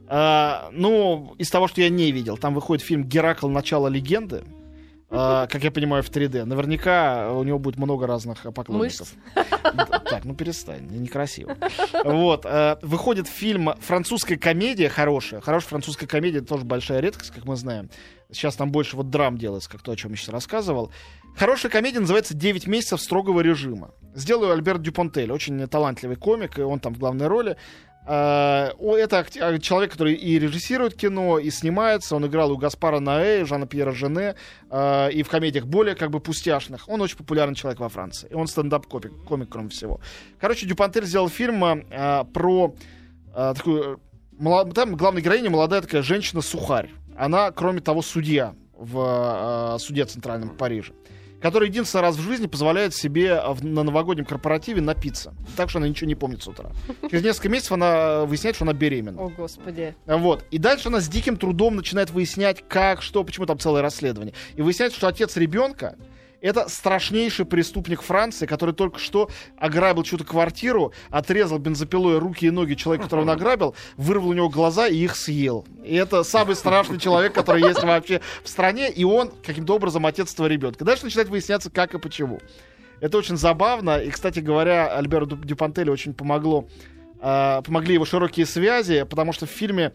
А, 0.07 0.69
ну, 0.71 1.33
из 1.39 1.49
того, 1.49 1.67
что 1.67 1.81
я 1.81 1.89
не 1.89 2.11
видел, 2.11 2.37
там 2.37 2.53
выходит 2.53 2.85
фильм 2.85 3.03
«Геракл. 3.03 3.49
Начало 3.49 3.87
легенды». 3.87 4.43
а, 5.09 5.47
как 5.47 5.63
я 5.63 5.71
понимаю, 5.71 6.03
в 6.03 6.11
3D. 6.11 6.45
Наверняка 6.45 7.31
у 7.31 7.43
него 7.43 7.57
будет 7.57 7.77
много 7.77 8.05
разных 8.05 8.43
поклонников. 8.53 9.13
Мышц. 9.35 9.45
Так, 10.09 10.25
ну 10.25 10.35
перестань, 10.35 10.85
некрасиво. 10.91 11.57
Вот, 12.03 12.45
э, 12.45 12.77
выходит 12.83 13.27
фильм 13.27 13.73
«Французская 13.79 14.37
комедия» 14.37 14.89
хорошая. 14.89 15.41
Хорошая 15.41 15.69
французская 15.69 16.05
комедия, 16.05 16.37
это 16.39 16.47
тоже 16.47 16.65
большая 16.65 16.99
редкость, 16.99 17.31
как 17.31 17.45
мы 17.45 17.55
знаем. 17.55 17.89
Сейчас 18.32 18.55
там 18.55 18.72
больше 18.72 18.96
вот 18.96 19.10
драм 19.10 19.38
делается, 19.38 19.70
как 19.70 19.82
то, 19.82 19.91
о 19.91 19.96
чем 19.96 20.12
я 20.12 20.17
сейчас 20.17 20.29
рассказывал. 20.29 20.91
Хорошая 21.36 21.72
комедия 21.72 22.00
называется 22.00 22.34
«9 22.34 22.70
месяцев 22.70 23.01
строгого 23.01 23.41
режима». 23.41 23.91
Сделал 24.13 24.51
Альберт 24.51 24.82
Дюпонтель, 24.82 25.32
очень 25.32 25.67
талантливый 25.67 26.15
комик, 26.15 26.58
и 26.58 26.62
он 26.62 26.79
там 26.79 26.94
в 26.94 27.00
главной 27.00 27.27
роли. 27.27 27.58
О, 28.08 28.96
Это 28.96 29.25
а, 29.39 29.58
человек, 29.58 29.91
который 29.91 30.13
и 30.13 30.38
режиссирует 30.38 30.96
кино, 30.96 31.39
и 31.39 31.50
снимается. 31.50 32.15
Он 32.15 32.25
играл 32.27 32.51
у 32.51 32.58
Гаспара 32.58 33.00
Наэ, 33.00 33.46
Жана 33.46 33.65
Пьера 33.65 33.91
Жене, 33.91 34.36
а, 34.70 35.08
и 35.08 35.24
в 35.24 35.29
комедиях 35.29 35.65
более 35.65 35.96
как 35.96 36.12
бы 36.12 36.20
пустяшных. 36.20 36.88
Он 36.88 37.01
очень 37.01 37.17
популярный 37.17 37.55
человек 37.55 37.79
во 37.79 37.89
Франции. 37.89 38.27
И 38.29 38.36
он 38.36 38.48
стендап-комик, 38.48 39.24
комик, 39.25 39.50
кроме 39.50 39.70
всего. 39.70 40.00
Короче, 40.39 40.67
Дюпонтель 40.67 41.05
сделал 41.05 41.29
фильм 41.29 41.84
про 42.34 42.75
такую... 43.34 44.00
Там 44.74 44.96
главная 44.96 45.22
героиня 45.22 45.50
молодая 45.50 45.82
такая 45.82 46.03
женщина-сухарь. 46.03 46.91
Она, 47.17 47.51
кроме 47.51 47.81
того, 47.81 48.01
судья 48.01 48.55
в 48.77 48.98
а, 49.00 49.77
суде 49.79 50.05
центральном 50.05 50.50
Париже 50.50 50.93
который 51.41 51.67
единственный 51.69 52.01
раз 52.01 52.15
в 52.15 52.22
жизни 52.22 52.48
позволяет 52.48 52.95
себе 52.95 53.39
в- 53.50 53.63
на 53.63 53.84
новогоднем 53.84 54.25
корпоративе 54.25 54.81
напиться. 54.81 55.36
Так 55.55 55.69
что 55.69 55.77
она 55.77 55.88
ничего 55.88 56.07
не 56.07 56.15
помнит 56.15 56.41
с 56.41 56.48
утра. 56.48 56.72
Через 57.07 57.24
несколько 57.24 57.50
месяцев 57.50 57.74
она 57.74 58.25
выясняет, 58.25 58.55
что 58.55 58.65
она 58.65 58.74
беременна. 58.74 59.22
О, 59.22 59.29
господи. 59.29 59.95
Вот. 60.07 60.43
И 60.50 60.57
дальше 60.57 60.88
она 60.88 61.01
с 61.01 61.07
диким 61.07 61.38
трудом 61.38 61.75
начинает 61.75 62.10
выяснять, 62.10 62.63
как, 62.67 63.03
что, 63.03 63.24
почему 63.24 63.45
там 63.45 63.60
целое 63.60 63.84
расследование. 63.84 64.34
И 64.55 64.63
выясняется, 64.63 64.98
что 64.98 65.07
отец 65.07 65.38
ребенка 65.38 65.98
это 66.45 66.69
страшнейший 66.69 67.45
преступник 67.45 68.01
Франции, 68.01 68.45
который 68.45 68.75
только 68.75 68.99
что 68.99 69.29
ограбил 69.57 70.03
чью-то 70.03 70.23
квартиру, 70.23 70.93
отрезал 71.09 71.57
бензопилой 71.57 72.19
руки 72.19 72.45
и 72.45 72.51
ноги 72.51 72.75
человека, 72.75 73.05
которого 73.05 73.25
он 73.25 73.29
ограбил, 73.35 73.75
вырвал 73.97 74.29
у 74.29 74.33
него 74.33 74.49
глаза 74.49 74.87
и 74.87 74.95
их 74.95 75.15
съел. 75.15 75.65
И 75.83 75.95
это 75.95 76.23
самый 76.23 76.55
страшный 76.55 76.99
человек, 76.99 77.33
который 77.33 77.61
есть 77.61 77.81
вообще 77.83 78.21
в 78.43 78.49
стране, 78.49 78.91
и 78.91 79.03
он 79.03 79.31
каким-то 79.43 79.75
образом 79.75 80.05
отец 80.05 80.33
этого 80.33 80.47
ребенка. 80.47 80.85
Дальше 80.85 81.05
начинает 81.05 81.29
выясняться, 81.29 81.69
как 81.69 81.93
и 81.95 81.99
почему. 81.99 82.39
Это 82.99 83.17
очень 83.17 83.37
забавно, 83.37 83.97
и, 83.97 84.09
кстати 84.09 84.39
говоря, 84.39 84.87
Альберу 84.95 85.25
Дю- 85.25 85.43
Дюпантелю 85.43 85.91
очень 85.91 86.13
помогло 86.13 86.67
э, 87.21 87.61
помогли 87.65 87.95
его 87.95 88.05
широкие 88.05 88.45
связи, 88.45 89.03
потому 89.03 89.33
что 89.33 89.45
в 89.45 89.49
фильме 89.49 89.93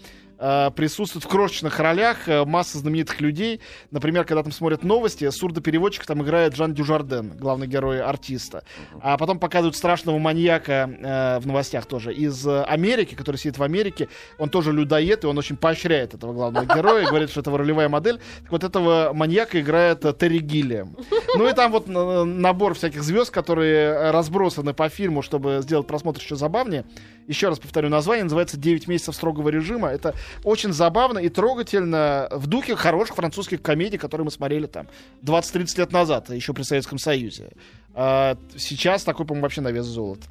присутствует 0.74 1.24
в 1.24 1.28
крошечных 1.28 1.78
ролях 1.78 2.28
э, 2.28 2.44
масса 2.44 2.78
знаменитых 2.78 3.20
людей. 3.20 3.60
Например, 3.90 4.24
когда 4.24 4.42
там 4.42 4.52
смотрят 4.52 4.82
новости, 4.82 5.28
сурдопереводчик 5.28 6.06
там 6.06 6.22
играет 6.22 6.56
Жан 6.56 6.74
Дюжарден, 6.74 7.36
главный 7.36 7.66
герой 7.66 8.00
артиста. 8.00 8.64
А 9.00 9.18
потом 9.18 9.38
показывают 9.38 9.76
страшного 9.76 10.18
маньяка 10.18 10.90
э, 10.90 11.38
в 11.40 11.46
новостях 11.46 11.86
тоже 11.86 12.14
из 12.14 12.46
э, 12.46 12.62
Америки, 12.62 13.14
который 13.14 13.36
сидит 13.36 13.58
в 13.58 13.62
Америке. 13.62 14.08
Он 14.38 14.48
тоже 14.48 14.72
людоед, 14.72 15.24
и 15.24 15.26
он 15.26 15.36
очень 15.36 15.56
поощряет 15.56 16.14
этого 16.14 16.32
главного 16.32 16.64
героя, 16.64 17.06
говорит, 17.06 17.30
что 17.30 17.40
это 17.40 17.56
ролевая 17.56 17.88
модель. 17.88 18.18
Так 18.42 18.52
вот 18.52 18.64
этого 18.64 19.12
маньяка 19.12 19.60
играет 19.60 20.04
э, 20.04 20.14
Терри 20.14 20.38
Гиллиам. 20.38 20.96
Ну 21.36 21.48
и 21.48 21.52
там 21.52 21.72
вот 21.72 21.88
э, 21.88 22.24
набор 22.24 22.74
всяких 22.74 23.02
звезд, 23.02 23.30
которые 23.30 23.76
э, 23.76 24.10
разбросаны 24.10 24.74
по 24.74 24.88
фильму, 24.88 25.22
чтобы 25.22 25.60
сделать 25.62 25.86
просмотр 25.86 26.20
еще 26.20 26.36
забавнее. 26.36 26.84
Еще 27.26 27.48
раз 27.48 27.58
повторю 27.58 27.88
название, 27.90 28.24
называется 28.24 28.56
«9 28.56 28.84
месяцев 28.88 29.14
строгого 29.14 29.50
режима». 29.50 29.88
Это 29.88 30.14
очень 30.44 30.72
забавно 30.72 31.18
и 31.18 31.28
трогательно 31.28 32.28
в 32.30 32.46
духе 32.46 32.76
хороших 32.76 33.16
французских 33.16 33.62
комедий, 33.62 33.98
которые 33.98 34.24
мы 34.24 34.30
смотрели 34.30 34.66
там 34.66 34.88
20-30 35.22 35.78
лет 35.78 35.92
назад, 35.92 36.30
еще 36.30 36.52
при 36.52 36.62
Советском 36.62 36.98
Союзе. 36.98 37.50
А, 37.94 38.36
сейчас 38.56 39.04
такой, 39.04 39.26
по-моему, 39.26 39.44
вообще 39.44 39.60
на 39.60 39.68
вес 39.68 39.86
золота. 39.86 40.26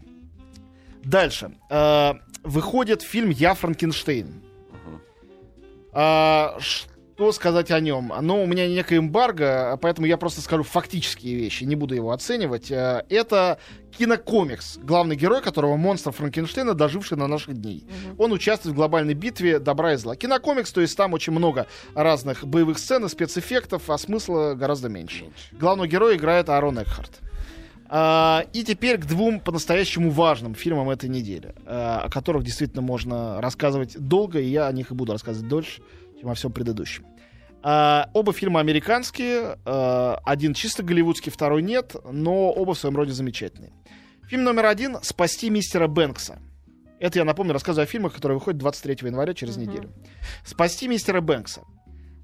Дальше. 1.04 1.52
А, 1.70 2.18
выходит 2.44 3.02
фильм 3.02 3.30
«Я 3.30 3.54
Франкенштейн». 3.54 4.42
А, 5.92 6.58
что 7.20 7.34
сказать 7.34 7.70
о 7.70 7.82
нем? 7.82 8.14
Ну, 8.22 8.42
у 8.42 8.46
меня 8.46 8.66
некое 8.70 9.00
эмбарго, 9.00 9.78
поэтому 9.82 10.08
я 10.08 10.16
просто 10.16 10.40
скажу 10.40 10.64
фактические 10.64 11.36
вещи, 11.36 11.66
не 11.66 11.76
буду 11.76 11.94
его 11.94 12.14
оценивать. 12.14 12.72
А, 12.72 13.04
Это 13.10 13.60
кинокомикс, 13.98 14.78
главный 14.78 15.18
герой 15.18 15.42
которого 15.42 15.76
монстр 15.76 16.14
Франкенштейна, 16.14 16.76
доживший 16.76 17.18
на 17.18 17.28
наших 17.28 17.56
дней. 17.60 17.86
Он 18.18 18.32
участвует 18.32 18.74
в 18.74 18.78
глобальной 18.78 19.16
битве 19.16 19.60
добра 19.60 19.96
и 19.96 19.98
зла. 19.98 20.16
Кинокомикс, 20.16 20.72
то 20.72 20.80
есть 20.80 20.96
там 20.96 21.12
очень 21.12 21.34
много 21.34 21.68
разных 21.94 22.48
боевых 22.48 22.80
сцен 22.80 23.04
и 23.04 23.10
спецэффектов, 23.10 23.90
а 23.90 23.98
смысла 23.98 24.54
гораздо 24.54 24.88
меньше. 24.88 25.26
Главного 25.52 25.90
героя 25.90 26.16
играет 26.16 26.48
Аарон 26.48 26.82
Экхарт. 26.82 27.20
А, 27.90 28.46
и 28.54 28.64
теперь 28.64 28.98
к 28.98 29.06
двум 29.06 29.42
по-настоящему 29.42 30.10
важным 30.10 30.56
фильмам 30.56 30.90
этой 30.90 31.10
недели, 31.10 31.54
а, 31.66 32.04
о 32.06 32.10
которых 32.10 32.46
действительно 32.46 32.82
можно 32.82 33.42
рассказывать 33.42 34.00
долго, 34.00 34.40
и 34.40 34.48
я 34.48 34.68
о 34.68 34.72
них 34.72 34.92
и 34.92 34.94
буду 34.94 35.12
рассказывать 35.12 35.50
дольше, 35.50 35.82
чем 36.20 36.30
о 36.30 36.34
всем 36.34 36.52
предыдущем. 36.52 37.06
А, 37.62 38.10
оба 38.14 38.32
фильма 38.34 38.60
американские, 38.60 39.58
а, 39.66 40.20
один 40.26 40.54
чисто 40.54 40.84
голливудский, 40.84 41.32
второй 41.32 41.62
нет, 41.62 41.96
но 42.10 42.52
оба 42.52 42.74
в 42.74 42.80
своем 42.80 42.96
роде 42.96 43.12
замечательные. 43.12 43.72
Фильм 44.28 44.44
номер 44.44 44.68
один 44.68 44.98
«Спасти 45.02 45.50
мистера 45.50 45.88
Бэнкса». 45.88 46.40
Это, 47.00 47.20
я 47.20 47.26
напомню, 47.26 47.54
рассказываю 47.54 47.86
о 47.86 47.88
фильмах, 47.88 48.14
которые 48.14 48.38
выходят 48.38 48.60
23 48.60 49.08
января 49.08 49.34
через 49.34 49.58
Мгм. 49.58 49.66
неделю. 49.68 49.94
«Спасти 50.46 50.88
мистера 50.88 51.22
Бэнкса». 51.22 51.64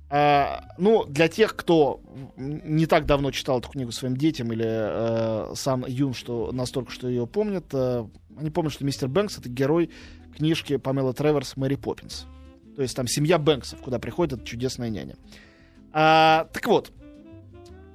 А, 0.09 0.63
ну, 0.77 1.03
для 1.05 1.27
тех, 1.27 1.55
кто 1.55 1.99
не 2.37 2.85
так 2.85 3.05
давно 3.05 3.31
читал 3.31 3.59
эту 3.59 3.69
книгу 3.69 3.91
своим 3.91 4.15
детям 4.15 4.51
или 4.53 4.65
э, 4.67 5.53
сам 5.55 5.83
Юн, 5.87 6.13
что 6.13 6.51
настолько, 6.51 6.91
что 6.91 7.09
ее 7.09 7.25
помнят, 7.25 7.65
э, 7.73 8.05
они 8.37 8.51
помнят, 8.51 8.71
что 8.71 8.85
мистер 8.85 9.07
Бэнкс— 9.09 9.37
это 9.39 9.49
герой 9.49 9.89
книжки 10.37 10.77
Памела 10.77 11.13
Треверс 11.13 11.57
«Мэри 11.57 11.75
Поппинс». 11.75 12.27
То 12.75 12.81
есть 12.81 12.95
там 12.95 13.07
семья 13.07 13.37
Бэнксов, 13.37 13.79
куда 13.79 13.99
приходит 13.99 14.33
эта 14.33 14.45
чудесная 14.45 14.89
няня. 14.89 15.15
А, 15.93 16.47
так 16.51 16.67
вот, 16.67 16.91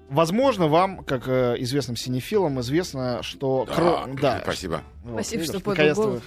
возможно, 0.09 0.69
вам, 0.69 1.05
как 1.05 1.29
э, 1.29 1.57
известным 1.59 1.97
синефилам, 1.97 2.61
известно, 2.61 3.23
что... 3.23 3.67
Да, 3.67 3.75
кро- 3.75 4.21
да, 4.21 4.41
спасибо. 4.43 4.83
вот, 5.05 5.13
Спасибо, 5.27 5.43
видишь, 5.43 5.93
что 5.93 6.03
вы 6.09 6.23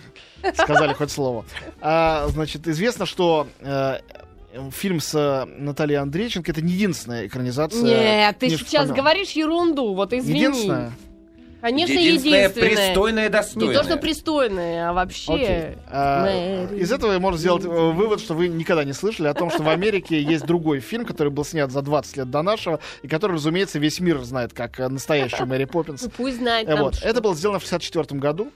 сказали 0.54 0.94
хоть 0.94 1.12
слово. 1.12 1.46
А, 1.82 2.28
значит, 2.30 2.68
известно, 2.68 3.06
что 3.06 3.48
э, 3.60 4.00
фильм 4.72 5.00
с 5.00 5.16
э, 5.16 5.46
Натальей 5.46 5.98
Андрейченко 5.98 6.52
это 6.52 6.62
не 6.62 6.74
единственная 6.74 7.28
экранизация. 7.28 7.82
Нет, 7.82 8.38
ты 8.40 8.50
сейчас 8.50 8.88
Памела. 8.88 8.96
говоришь 8.96 9.32
ерунду, 9.32 9.94
вот 9.94 10.14
извини. 10.14 10.40
Единственная? 10.40 10.94
Конечно, 11.64 11.94
Единственное 11.94 12.40
единственное. 12.50 12.70
пристойное 12.76 13.24
Не 13.24 13.30
достойное. 13.30 13.78
то, 13.78 13.84
что 13.86 13.98
пристойное, 13.98 14.90
а 14.90 14.94
вообще... 14.94 15.34
Окей. 15.34 15.78
А, 15.88 16.24
Мэри. 16.68 16.82
из 16.82 16.92
этого 16.92 17.18
можно 17.20 17.40
сделать 17.40 17.64
э, 17.64 17.68
вывод, 17.70 18.20
что 18.20 18.34
вы 18.34 18.50
никогда 18.50 18.84
не 18.84 18.92
слышали 18.92 19.28
о 19.30 19.34
том, 19.34 19.50
что 19.50 19.64
в 19.64 19.70
Америке 19.70 20.22
есть 20.22 20.46
другой 20.46 20.82
фильм, 20.82 21.06
который 21.06 21.30
был 21.30 21.46
снят 21.46 21.72
за 21.72 21.82
20 21.82 22.18
лет 22.18 22.30
до 22.30 22.42
нашего, 22.42 22.82
и 23.02 23.08
который, 23.08 23.34
разумеется, 23.38 23.80
весь 23.80 24.02
мир 24.02 24.20
знает 24.24 24.52
как 24.52 24.78
э, 24.82 24.90
настоящую 24.90 25.48
Мэри 25.48 25.64
Поппинс. 25.64 26.02
Ну, 26.04 26.10
пусть 26.18 26.38
знает 26.40 26.68
Э, 26.68 26.76
Вот. 26.76 27.00
Это 27.02 27.22
было 27.22 27.34
сделано 27.34 27.60
в 27.60 27.66
1964 27.66 28.20
году. 28.20 28.52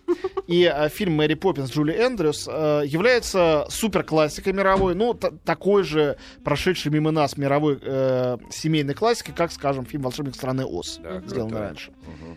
И 0.47 0.69
фильм 0.91 1.13
«Мэри 1.15 1.35
Поппинс» 1.35 1.71
Джули 1.71 1.93
Эндрюс 1.93 2.47
является 2.47 3.65
суперклассикой 3.69 4.53
мировой, 4.53 4.95
ну, 4.95 5.13
та- 5.13 5.31
такой 5.45 5.83
же 5.83 6.17
прошедший 6.43 6.91
мимо 6.91 7.11
нас 7.11 7.37
мировой 7.37 7.79
э, 7.81 8.37
семейной 8.49 8.93
классикой, 8.93 9.33
как, 9.33 9.51
скажем, 9.51 9.85
фильм 9.85 10.03
«Волшебник 10.03 10.35
страны 10.35 10.65
Оз», 10.65 10.99
Да, 11.03 11.21
сделанный 11.25 11.59
раньше. 11.59 11.91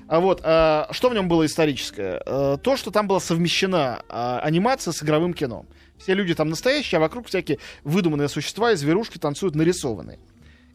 А 0.09 0.21
вот, 0.21 0.41
э, 0.45 0.60
что 0.91 1.11
в 1.11 1.15
нем 1.15 1.29
было 1.29 1.47
историческое? 1.47 2.23
Э, 2.25 2.57
то, 2.63 2.77
что 2.77 2.91
там 2.91 3.07
была 3.07 3.21
совмещена 3.21 4.03
э, 4.09 4.39
анимация 4.43 4.93
с 4.93 5.03
игровым 5.03 5.35
кино. 5.35 5.67
Все 5.99 6.15
люди 6.15 6.35
там 6.35 6.49
настоящие, 6.49 6.99
а 6.99 7.01
вокруг 7.01 7.29
всякие 7.29 7.59
выдуманные 7.85 8.29
существа 8.29 8.73
и 8.73 8.77
зверушки 8.77 9.19
танцуют 9.19 9.55
нарисованные. 9.55 10.19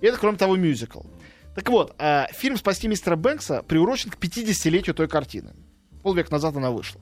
И 0.02 0.06
это, 0.06 0.18
кроме 0.18 0.38
того, 0.38 0.56
мюзикл. 0.56 1.02
Так 1.56 1.70
вот, 1.70 1.96
э, 1.98 2.26
фильм 2.34 2.58
«Спасти 2.58 2.88
мистера 2.88 3.16
Бэнкса» 3.16 3.64
приурочен 3.64 4.12
к 4.12 4.18
50-летию 4.18 4.94
той 4.94 5.08
картины. 5.08 5.54
Полвека 6.04 6.32
назад 6.32 6.56
она 6.56 6.72
вышла. 6.72 7.02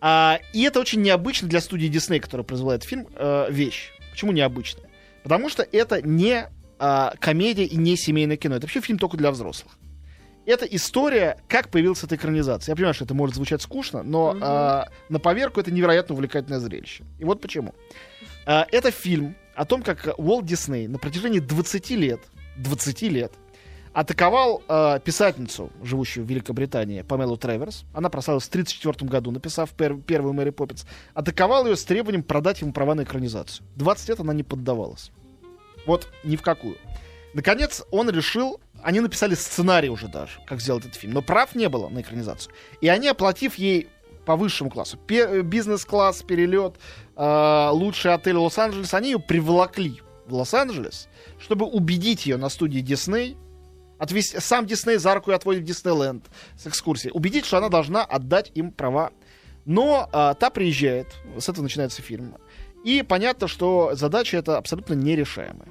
А, 0.00 0.38
и 0.52 0.62
это 0.62 0.78
очень 0.78 1.02
необычно 1.02 1.48
для 1.48 1.60
студии 1.60 1.88
Дисней, 1.88 2.20
которая 2.20 2.44
произвела 2.44 2.76
этот 2.76 2.88
фильм, 2.88 3.08
э, 3.16 3.46
вещь. 3.50 3.90
Почему 4.10 4.32
необычно? 4.32 4.82
Потому 5.22 5.48
что 5.48 5.62
это 5.62 6.00
не 6.00 6.48
комедия 7.20 7.64
и 7.64 7.76
не 7.76 7.96
семейное 7.96 8.36
кино. 8.36 8.54
Это 8.54 8.66
вообще 8.66 8.80
фильм 8.80 9.00
только 9.00 9.16
для 9.16 9.32
взрослых. 9.32 9.72
Это 10.48 10.64
история, 10.64 11.36
как 11.46 11.68
появилась 11.68 12.02
эта 12.02 12.16
экранизация. 12.16 12.72
Я 12.72 12.76
понимаю, 12.76 12.94
что 12.94 13.04
это 13.04 13.12
может 13.14 13.36
звучать 13.36 13.60
скучно, 13.60 14.02
но 14.02 14.32
Мгм. 14.32 14.40
а, 14.42 14.88
на 15.10 15.18
поверку 15.18 15.60
это 15.60 15.70
невероятно 15.70 16.14
увлекательное 16.14 16.58
зрелище. 16.58 17.04
И 17.18 17.24
вот 17.24 17.40
почему. 17.42 17.74
А, 18.46 18.66
это 18.72 18.90
фильм 18.90 19.36
о 19.54 19.66
том, 19.66 19.82
как 19.82 20.14
Уолт 20.16 20.46
Дисней 20.46 20.88
на 20.88 20.98
протяжении 20.98 21.40
20 21.40 21.96
лет, 21.96 22.20
20 22.56 23.08
лет, 23.10 23.32
атаковал 23.92 24.62
э, 24.68 25.00
писательницу, 25.04 25.70
живущую 25.82 26.24
в 26.24 26.28
Великобритании, 26.30 27.02
Памелу 27.02 27.36
Треверс. 27.36 27.84
Она 27.92 28.08
прославилась 28.10 28.44
в 28.44 28.48
1934 28.48 29.10
году, 29.10 29.30
написав 29.32 29.70
пер- 29.74 30.00
первую 30.00 30.34
Мэри 30.34 30.50
Поппинс. 30.50 30.86
Атаковал 31.14 31.66
ее 31.66 31.74
с 31.76 31.84
требованием 31.84 32.22
продать 32.22 32.60
ему 32.60 32.72
права 32.72 32.94
на 32.94 33.02
экранизацию. 33.02 33.66
20 33.76 34.08
лет 34.10 34.20
она 34.20 34.32
не 34.34 34.44
поддавалась. 34.44 35.10
Вот 35.84 36.06
ни 36.22 36.36
в 36.36 36.42
какую. 36.42 36.76
Наконец, 37.38 37.84
он 37.92 38.10
решил 38.10 38.60
они 38.82 38.98
написали 39.00 39.34
сценарий 39.34 39.90
уже 39.90 40.08
даже, 40.08 40.40
как 40.44 40.60
сделать 40.60 40.84
этот 40.84 40.96
фильм, 40.96 41.14
но 41.14 41.22
прав 41.22 41.54
не 41.54 41.68
было 41.68 41.88
на 41.88 42.00
экранизацию. 42.00 42.52
И 42.80 42.88
они, 42.88 43.08
оплатив 43.08 43.54
ей 43.56 43.88
по 44.24 44.36
высшему 44.36 44.70
классу, 44.70 44.98
пе- 44.98 45.42
бизнес-класс, 45.42 46.22
перелет, 46.22 46.76
э, 47.16 47.68
лучший 47.72 48.14
отель 48.14 48.36
Лос-Анджелес, 48.36 48.92
они 48.94 49.10
ее 49.10 49.18
приволокли 49.20 50.00
в 50.26 50.34
Лос-Анджелес, 50.34 51.08
чтобы 51.38 51.66
убедить 51.66 52.26
ее 52.26 52.38
на 52.38 52.48
студии 52.48 52.80
Дисней, 52.80 53.36
отвести, 53.98 54.40
сам 54.40 54.66
Дисней 54.66 54.96
за 54.96 55.14
руку 55.14 55.30
и 55.30 55.34
отводит 55.34 55.62
в 55.62 55.64
Диснейленд 55.64 56.26
с 56.56 56.66
экскурсией, 56.66 57.12
убедить, 57.14 57.46
что 57.46 57.58
она 57.58 57.68
должна 57.68 58.04
отдать 58.04 58.50
им 58.54 58.70
права. 58.70 59.12
Но 59.64 60.08
а, 60.12 60.34
та 60.34 60.50
приезжает, 60.50 61.08
с 61.38 61.48
этого 61.48 61.62
начинается 61.62 62.02
фильм, 62.02 62.36
и 62.84 63.02
понятно, 63.02 63.48
что 63.48 63.94
задача 63.94 64.36
эта 64.36 64.56
абсолютно 64.56 64.94
нерешаемая. 64.94 65.68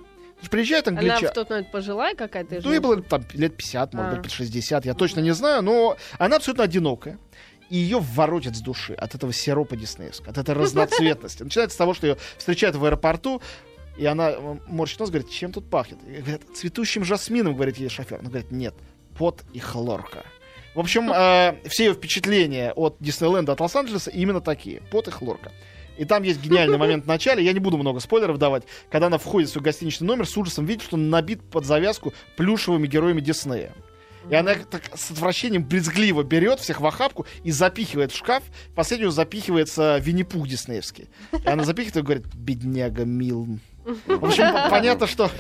Приезжает 0.52 0.88
Она 0.88 1.00
англичан... 1.00 1.30
в 1.30 1.34
тот 1.34 1.50
момент 1.50 1.72
пожилая 1.72 2.16
какая-то? 2.16 2.62
Ну, 2.64 2.72
ей 2.72 2.80
было 2.80 3.02
там 3.02 3.24
лет 3.34 3.56
50, 3.58 3.94
может 3.94 4.20
А. 4.20 4.22
быть, 4.22 4.32
60, 4.32 4.86
я 4.86 4.94
точно 4.94 5.20
не 5.20 5.32
знаю, 5.32 5.62
но 5.64 5.98
она 6.20 6.36
абсолютно 6.38 6.64
одинокая. 6.64 7.18
И 7.70 7.78
ее 7.78 8.00
воротит 8.00 8.56
с 8.56 8.62
души 8.62 8.94
от 8.94 9.14
этого 9.16 9.34
сиропа 9.34 9.76
диснеевского, 9.76 10.30
от 10.32 10.38
этой 10.38 10.56
разноцветности. 10.56 11.44
Начинается 11.44 11.76
с 11.76 11.78
того, 11.78 11.94
что 11.94 12.08
ее 12.08 12.18
встречают 12.38 12.76
в 12.78 12.86
аэропорту, 12.86 13.42
и 13.98 14.06
она 14.06 14.30
м, 14.32 14.62
морщит 14.68 15.00
нос, 15.00 15.10
говорит, 15.10 15.30
чем 15.32 15.52
тут 15.52 15.70
пахнет? 15.70 15.98
И 16.08 16.22
говорят, 16.22 16.44
цветущим 16.56 17.04
жасмином, 17.04 17.56
говорит 17.56 17.78
ей 17.78 17.90
шофер. 17.90 18.20
Она 18.20 18.30
говорит, 18.30 18.52
нет, 18.52 18.74
пот 19.18 19.44
и 19.54 19.60
хлорка. 19.60 20.24
В 20.76 20.80
общем, 20.80 21.12
э, 21.14 21.56
все 21.68 21.88
ее 21.88 21.94
впечатления 21.94 22.72
от 22.74 22.96
Диснейленда, 23.02 23.52
от 23.54 23.60
Лос-Анджелеса 23.60 24.12
именно 24.12 24.40
такие. 24.40 24.82
Пот 24.92 25.08
и 25.08 25.12
хлорка. 25.12 25.52
И 25.98 26.06
там 26.06 26.24
есть 26.24 26.42
гениальный 26.42 26.78
момент 26.78 27.06
в 27.06 27.08
начале, 27.08 27.44
я 27.44 27.54
не 27.54 27.60
буду 27.60 27.78
много 27.78 28.00
спойлеров 28.00 28.38
давать, 28.38 28.64
когда 28.90 29.08
она 29.08 29.18
входит 29.18 29.50
в 29.50 29.54
свой 29.54 29.64
гостиничный 29.64 30.08
номер, 30.08 30.28
с 30.28 30.38
ужасом 30.38 30.66
видит, 30.66 30.84
что 30.84 30.96
он 30.96 31.10
набит 31.10 31.42
под 31.50 31.66
завязку 31.66 32.14
плюшевыми 32.36 32.88
героями 32.88 33.22
Диснея. 33.22 33.74
И 34.30 34.36
она 34.36 34.56
так 34.56 34.84
с 34.94 35.12
отвращением 35.12 35.64
брезгливо 35.64 36.24
берет 36.24 36.60
всех 36.60 36.82
в 36.82 36.86
охапку 36.86 37.26
и 37.44 37.52
запихивает 37.52 38.12
в 38.12 38.18
шкаф. 38.18 38.44
Последнюю 38.76 39.12
запихивается 39.12 39.98
Винни-Пух 40.00 40.48
диснеевский. 40.48 41.08
И 41.32 41.48
она 41.48 41.64
запихивает 41.64 41.98
и 41.98 42.02
говорит, 42.02 42.26
бедняга 42.36 43.06
Милн. 43.06 43.62
В 43.86 44.26
общем, 44.26 44.52
по- 44.52 44.70
понятно, 44.70 45.08
что 45.08 45.32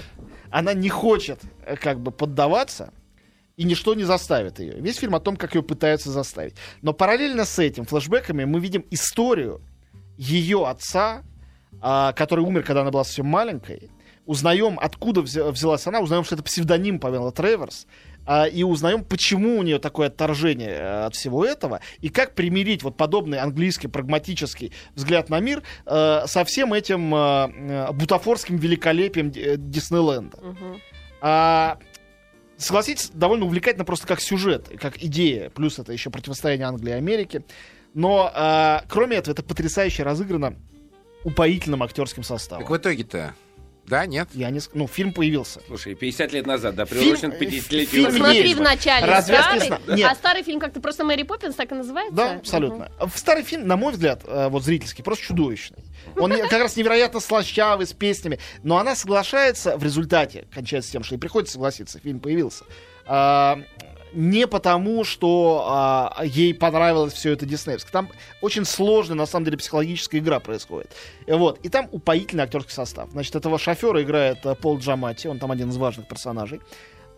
она 0.52 0.74
не 0.74 0.88
хочет 0.88 1.42
э, 1.66 1.76
как 1.76 2.00
бы 2.00 2.12
поддаваться, 2.12 2.94
и 3.58 3.64
ничто 3.64 3.94
не 3.94 4.04
заставит 4.04 4.60
ее. 4.60 4.80
Весь 4.80 4.98
фильм 4.98 5.16
о 5.16 5.20
том, 5.20 5.36
как 5.36 5.56
ее 5.56 5.64
пытаются 5.64 6.12
заставить. 6.12 6.54
Но 6.82 6.94
параллельно 6.94 7.44
с 7.44 7.60
этим 7.60 7.86
флешбеками 7.86 8.46
мы 8.46 8.60
видим 8.60 8.86
историю 8.92 9.62
ее 10.17 10.67
отца, 10.67 11.24
а, 11.81 12.13
который 12.13 12.43
умер, 12.43 12.63
когда 12.63 12.81
она 12.81 12.91
была 12.91 13.03
совсем 13.03 13.27
маленькой. 13.27 13.89
Узнаем, 14.25 14.77
откуда 14.81 15.21
взя- 15.21 15.51
взялась 15.51 15.88
она, 15.88 16.01
узнаем, 16.01 16.24
что 16.25 16.36
это 16.36 16.43
псевдоним 16.43 17.00
Памела 17.00 17.31
Треверс, 17.31 17.88
а, 18.25 18.45
и 18.45 18.62
узнаем, 18.63 19.05
почему 19.05 19.57
у 19.57 19.63
нее 19.63 19.79
такое 19.79 20.07
отторжение 20.07 20.71
э, 20.71 21.05
от 21.05 21.15
всего 21.15 21.45
этого, 21.45 21.79
и 22.01 22.09
как 22.09 22.36
примирить 22.36 22.83
вот 22.83 22.97
подобный 22.97 23.38
английский 23.39 23.88
прагматический 23.88 24.74
взгляд 24.95 25.29
на 25.29 25.39
мир 25.39 25.63
э, 25.86 26.24
со 26.25 26.43
всем 26.43 26.74
этим 26.74 27.15
э, 27.15 27.91
бутафорским 27.93 28.57
великолепием 28.57 29.31
Ди- 29.31 29.55
Диснейленда. 29.55 30.38
А, 31.21 31.77
согласитесь, 32.57 33.12
довольно 33.13 33.45
увлекательно 33.45 33.86
просто 33.86 34.07
как 34.07 34.19
сюжет, 34.19 34.67
как 34.77 35.01
идея. 35.01 35.50
Плюс 35.51 35.79
это 35.79 35.93
еще 35.93 36.09
противостояние 36.09 36.67
Англии 36.67 36.89
и 36.91 36.95
Америки. 36.95 37.43
Но 37.98 38.32
а, 38.32 38.84
кроме 38.89 39.18
этого, 39.18 39.34
это 39.34 39.42
потрясающе 39.42 40.04
разыграно 40.04 40.54
упоительным 41.24 41.82
актерским 41.82 42.22
составом. 42.22 42.62
Так 42.63 42.70
в 42.70 42.77
итоге-то, 42.77 43.34
да, 43.88 44.06
нет? 44.06 44.30
Я 44.34 44.51
не, 44.51 44.60
ск- 44.60 44.70
ну, 44.75 44.86
фильм 44.88 45.13
появился. 45.13 45.62
Слушай, 45.66 45.96
50 45.96 46.32
лет 46.32 46.46
назад, 46.46 46.75
да, 46.75 46.86
Фильм- 46.86 47.01
приурочен 47.01 47.32
к 47.32 47.42
э, 47.42 47.46
50-летию. 47.46 47.88
фильм 47.88 48.06
России. 48.06 48.20
Смотри 48.20 48.54
в 48.54 48.62
начале 48.62 49.06
Развязки 49.08 49.60
старый, 49.60 49.66
сна- 49.68 49.96
Нет. 49.96 50.12
а 50.12 50.13
старый 50.13 50.44
фильм 50.44 50.60
как-то 50.60 50.80
просто 50.80 51.06
Мэри 51.06 51.24
Поппинс 51.24 51.56
так 51.56 51.72
и 51.72 51.75
называется? 51.75 52.13
Да, 52.16 52.36
абсолютно. 52.36 52.92
В 53.00 53.18
старый 53.18 53.42
фильм, 53.44 53.66
на 53.66 53.77
мой 53.77 53.94
взгляд, 53.94 54.22
э, 54.27 54.48
вот 54.50 54.63
зрительский, 54.63 55.04
просто 55.04 55.25
чудовищный. 55.25 55.84
Он 56.18 56.32
как 56.32 56.51
раз 56.62 56.75
невероятно 56.77 57.20
слащавый, 57.20 57.88
с 57.88 57.94
песнями. 57.94 58.38
Но 58.62 58.77
она 58.77 58.96
соглашается 58.96 59.75
в 59.75 59.84
результате, 59.84 60.46
кончается 60.54 60.92
тем, 60.92 61.04
что 61.04 61.16
ей 61.16 61.20
приходится 61.20 61.54
согласиться, 61.54 62.00
фильм 62.00 62.20
появился. 62.20 62.63
А, 64.14 64.18
не 64.18 64.48
потому, 64.48 65.04
что 65.04 65.65
а, 65.67 66.24
ей 66.24 66.54
понравилось 66.54 67.13
все 67.13 67.34
это 67.34 67.46
диснеевское. 67.46 67.91
Там 67.91 68.10
очень 68.41 68.65
сложная, 68.65 69.15
на 69.15 69.26
самом 69.26 69.46
деле, 69.46 69.58
психологическая 69.58 70.22
игра 70.22 70.39
происходит. 70.39 70.91
Вот. 71.28 71.60
И 71.63 71.70
там 71.70 71.88
упоительный 71.91 72.43
актерский 72.43 72.74
состав. 72.74 73.10
Значит, 73.12 73.36
этого 73.36 73.58
шофера 73.60 74.02
играет 74.02 74.46
э, 74.46 74.56
Пол 74.56 74.80
Джамати, 74.80 75.28
он 75.28 75.39
там 75.39 75.52
один 75.52 75.70
из 75.70 75.78
важных 75.78 76.08
персонажей. 76.08 76.62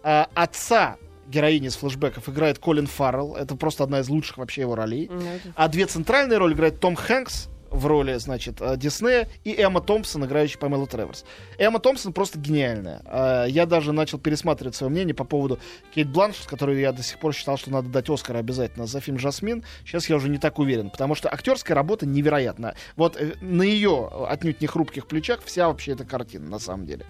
А, 0.04 0.28
отца 0.34 0.98
героини 1.28 1.68
из 1.68 1.76
флешбеков 1.76 2.28
играет 2.28 2.60
Колин 2.60 2.88
Фаррелл. 2.88 3.36
Это 3.36 3.56
просто 3.56 3.84
одна 3.84 4.00
из 4.00 4.10
лучших 4.10 4.38
вообще 4.38 4.62
его 4.62 4.76
ролей. 4.76 5.08
Мгм. 5.10 5.54
А 5.56 5.68
две 5.68 5.86
центральные 5.86 6.40
роли 6.40 6.54
играет 6.54 6.80
Том 6.80 6.96
Хэнкс 6.96 7.50
в 7.72 7.86
роли, 7.86 8.16
значит, 8.18 8.62
э, 8.62 8.78
Диснея, 8.78 9.28
и 9.44 9.54
Эмма 9.54 9.82
Томпсон, 9.82 10.26
играющая 10.26 10.60
Памела 10.60 10.88
Треворс. 10.88 11.26
Эмма 11.58 11.80
Томпсон 11.80 12.14
просто 12.14 12.40
гениальная. 12.40 13.02
Э, 13.06 13.46
Я 13.48 13.66
даже 13.66 13.92
начал 13.92 14.20
пересматривать 14.20 14.76
свое 14.76 14.92
мнение 14.92 15.14
по 15.16 15.24
поводу 15.24 15.60
Кейт 15.94 16.10
Бланшет, 16.10 16.48
которую 16.48 16.80
я 16.80 16.92
до 16.92 17.04
сих 17.04 17.20
пор 17.20 17.34
считал, 17.34 17.58
что 17.58 17.72
надо 17.72 17.90
дать 17.90 18.10
Оскар 18.10 18.38
обязательно 18.38 18.86
за 18.86 19.00
фильм 19.00 19.20
«Жасмин». 19.20 19.64
Сейчас 19.86 20.10
я 20.10 20.16
уже 20.16 20.30
не 20.30 20.38
так 20.38 20.60
уверен, 20.60 20.90
потому 20.90 21.16
что 21.16 21.32
актерская 21.32 21.76
работа 21.76 22.06
невероятна. 22.06 22.76
Вот 22.96 23.16
э, 23.18 23.34
на 23.42 23.64
ее 23.64 24.10
отнюдь 24.28 24.62
не 24.62 24.68
хрупких 24.68 25.08
плечах 25.08 25.42
вся 25.44 25.68
вообще 25.68 25.94
эта 25.94 26.06
картина, 26.06 26.50
на 26.50 26.60
самом 26.60 26.86
деле. 26.86 27.06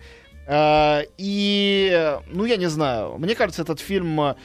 И, 0.52 2.18
ну, 2.32 2.46
я 2.46 2.58
не 2.58 2.68
знаю, 2.68 3.20
мне 3.20 3.36
кажется, 3.36 3.62
этот 3.62 3.80
фильм 3.80 4.36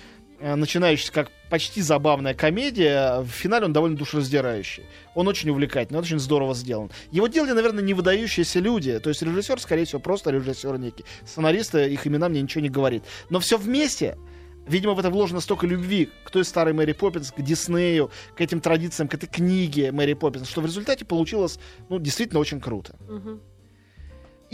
начинающийся 0.40 1.12
как 1.12 1.30
почти 1.50 1.82
забавная 1.82 2.34
комедия, 2.34 3.20
в 3.20 3.28
финале 3.28 3.66
он 3.66 3.72
довольно 3.72 3.96
душераздирающий. 3.96 4.84
Он 5.14 5.28
очень 5.28 5.50
увлекательный, 5.50 5.98
он 5.98 6.04
очень 6.04 6.18
здорово 6.18 6.54
сделан. 6.54 6.90
Его 7.10 7.28
делали, 7.28 7.52
наверное, 7.52 7.82
не 7.82 7.94
выдающиеся 7.94 8.60
люди. 8.60 8.98
То 8.98 9.10
есть 9.10 9.22
режиссер, 9.22 9.60
скорее 9.60 9.84
всего, 9.84 10.00
просто 10.00 10.30
режиссер 10.30 10.78
некий. 10.78 11.04
Сценаристы, 11.24 11.88
их 11.92 12.06
имена 12.06 12.28
мне 12.28 12.42
ничего 12.42 12.62
не 12.62 12.70
говорит. 12.70 13.04
Но 13.30 13.40
все 13.40 13.56
вместе 13.56 14.16
Видимо, 14.66 14.94
в 14.94 14.98
это 14.98 15.10
вложено 15.10 15.40
столько 15.40 15.66
любви 15.66 16.10
к 16.24 16.30
той 16.30 16.44
старой 16.44 16.72
Мэри 16.72 16.92
Поппинс, 16.92 17.32
к 17.32 17.42
Диснею, 17.42 18.10
к 18.34 18.40
этим 18.40 18.60
традициям, 18.60 19.08
к 19.08 19.14
этой 19.14 19.26
книге 19.26 19.92
Мэри 19.92 20.14
Поппинс, 20.14 20.48
что 20.48 20.62
в 20.62 20.66
результате 20.66 21.04
получилось, 21.04 21.58
ну, 21.90 21.98
действительно 21.98 22.40
очень 22.40 22.60
круто. 22.60 22.96
Мгм. 23.06 23.42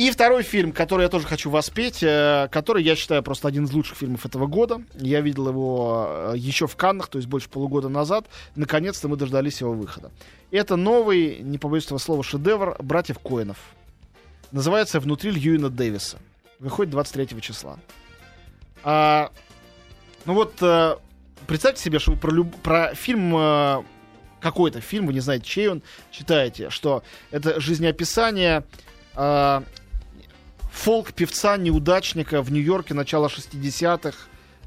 И 0.01 0.11
второй 0.11 0.45
фильм, 0.45 0.73
который 0.73 1.03
я 1.03 1.09
тоже 1.11 1.27
хочу 1.27 1.51
воспеть, 1.51 2.03
э, 2.03 2.49
который 2.51 2.83
я 2.83 2.97
считаю 2.97 3.23
просто 3.23 3.49
один 3.49 3.65
из 3.65 3.73
лучших 3.73 3.99
фильмов 3.99 4.25
этого 4.25 4.47
года. 4.47 4.81
Я 4.95 5.21
видел 5.21 5.51
его 5.51 6.07
э, 6.09 6.33
еще 6.39 6.67
в 6.67 6.75
Каннах, 6.75 7.09
то 7.09 7.19
есть 7.19 7.29
больше 7.29 7.51
полугода 7.51 7.91
назад. 7.91 8.25
Наконец-то 8.57 9.09
мы 9.09 9.19
дождались 9.19 9.61
его 9.61 9.75
выхода. 9.75 10.11
Это 10.51 10.77
новый, 10.77 11.41
не 11.41 11.59
побоюсь 11.59 11.85
этого 11.85 11.99
слова, 11.99 12.23
шедевр 12.23 12.77
братьев 12.79 13.19
Коинов. 13.19 13.59
Называется 14.53 15.01
«Внутри 15.01 15.33
Льюина 15.33 15.69
Дэвиса». 15.69 16.17
Выходит 16.61 16.93
23 16.93 17.39
числа. 17.43 17.79
А, 18.83 19.31
ну 20.25 20.33
вот, 20.33 20.55
э, 20.63 20.97
представьте 21.47 21.83
себе, 21.83 21.99
что 21.99 22.13
вы 22.13 22.17
про, 22.17 22.31
люб- 22.31 22.57
про 22.63 22.95
фильм 22.95 23.85
какой-то 24.41 24.81
фильм, 24.81 25.09
вы 25.09 25.13
не 25.13 25.21
знаете, 25.21 25.45
чей 25.45 25.69
он, 25.69 25.83
читаете, 26.11 26.71
что 26.71 27.03
это 27.31 27.61
жизнеописание 27.61 28.65
э, 29.15 29.61
фолк-певца-неудачника 30.73 32.43
в 32.43 32.53
Нью-Йорке 32.53 32.95
начала 32.95 33.29
60-х, 33.29 34.17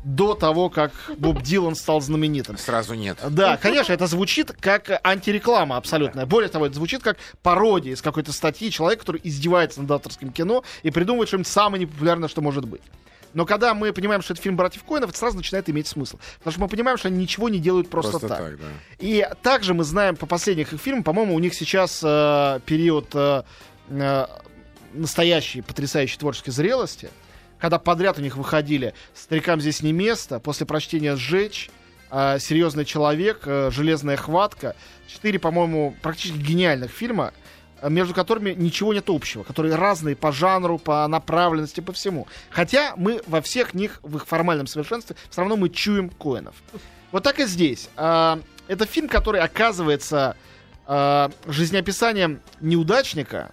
до 0.03 0.33
того, 0.35 0.69
как 0.69 0.91
Боб 1.17 1.41
Дилан 1.41 1.75
стал 1.75 2.01
знаменитым. 2.01 2.57
Сразу 2.57 2.93
нет. 2.93 3.17
Да, 3.29 3.57
конечно, 3.57 3.93
это 3.93 4.07
звучит 4.07 4.51
как 4.59 4.99
антиреклама 5.03 5.77
абсолютная. 5.77 6.25
Более 6.25 6.49
того, 6.49 6.65
это 6.65 6.75
звучит 6.75 7.01
как 7.01 7.17
пародия 7.41 7.93
из 7.93 8.01
какой-то 8.01 8.33
статьи 8.33 8.69
человека, 8.69 9.01
который 9.01 9.21
издевается 9.23 9.81
над 9.81 9.91
авторским 9.91 10.31
кино 10.31 10.63
и 10.83 10.91
придумывает 10.91 11.29
что-нибудь 11.29 11.47
самое 11.47 11.85
непопулярное, 11.85 12.27
что 12.27 12.41
может 12.41 12.65
быть. 12.65 12.81
Но 13.33 13.45
когда 13.45 13.73
мы 13.73 13.93
понимаем, 13.93 14.21
что 14.21 14.33
это 14.33 14.43
фильм 14.43 14.55
братьев 14.55 14.83
Коинов, 14.83 15.09
это 15.09 15.17
сразу 15.17 15.37
начинает 15.37 15.67
иметь 15.69 15.87
смысл. 15.87 16.19
Потому 16.37 16.51
что 16.51 16.61
мы 16.61 16.67
понимаем, 16.67 16.97
что 16.97 17.07
они 17.07 17.17
ничего 17.17 17.49
не 17.49 17.59
делают 17.59 17.89
просто, 17.89 18.19
Просто 18.19 18.27
так. 18.27 18.37
так, 18.37 18.59
да. 18.59 18.65
И 18.99 19.27
также 19.41 19.73
мы 19.73 19.83
знаем 19.83 20.15
по 20.15 20.27
последних 20.27 20.73
их 20.73 20.79
фильмам, 20.79 21.03
по-моему, 21.03 21.33
у 21.33 21.39
них 21.39 21.55
сейчас 21.55 22.01
э, 22.03 22.59
период 22.65 23.07
э, 23.15 23.43
э, 23.89 24.25
настоящей 24.93 25.62
потрясающей 25.62 26.17
творческой 26.17 26.51
зрелости, 26.51 27.10
когда 27.60 27.79
подряд 27.79 28.17
у 28.17 28.21
них 28.21 28.38
выходили 28.38 28.93
«Старикам 29.13 29.62
здесь 29.62 29.82
не 29.82 29.93
место», 29.93 30.39
после 30.39 30.65
прочтения 30.65 31.15
«Сжечь», 31.15 31.69
э, 32.12 32.38
«Серьезный 32.39 32.86
человек», 32.86 33.41
э, 33.45 33.69
«Железная 33.71 34.17
хватка». 34.17 34.75
Четыре, 35.08 35.39
по-моему, 35.39 35.95
практически 36.01 36.38
гениальных 36.38 36.91
фильма, 36.91 37.34
между 37.89 38.13
которыми 38.13 38.51
ничего 38.51 38.93
нет 38.93 39.10
общего, 39.10 39.43
которые 39.43 39.75
разные 39.75 40.15
по 40.15 40.32
жанру, 40.32 40.77
по 40.77 41.08
направленности, 41.08 41.82
по 41.82 41.91
всему. 41.91 42.27
Хотя 42.49 42.93
мы 42.95 43.21
во 43.27 43.41
всех 43.41 43.73
них, 43.73 43.99
в 44.03 44.17
их 44.17 44.25
формальном 44.25 44.67
совершенстве, 44.67 45.15
все 45.29 45.41
равно 45.41 45.58
мы 45.58 45.69
чуем 45.69 46.10
Коинов. 46.10 46.56
Вот 47.12 47.23
так 47.23 47.39
и 47.39 47.45
здесь. 47.45 47.89
А, 47.95 48.39
Это 48.67 48.86
фильм, 48.86 49.10
который 49.10 49.41
оказывается 49.41 50.38
а, 50.86 51.32
жизнеописанием 51.45 52.41
неудачника, 52.62 53.51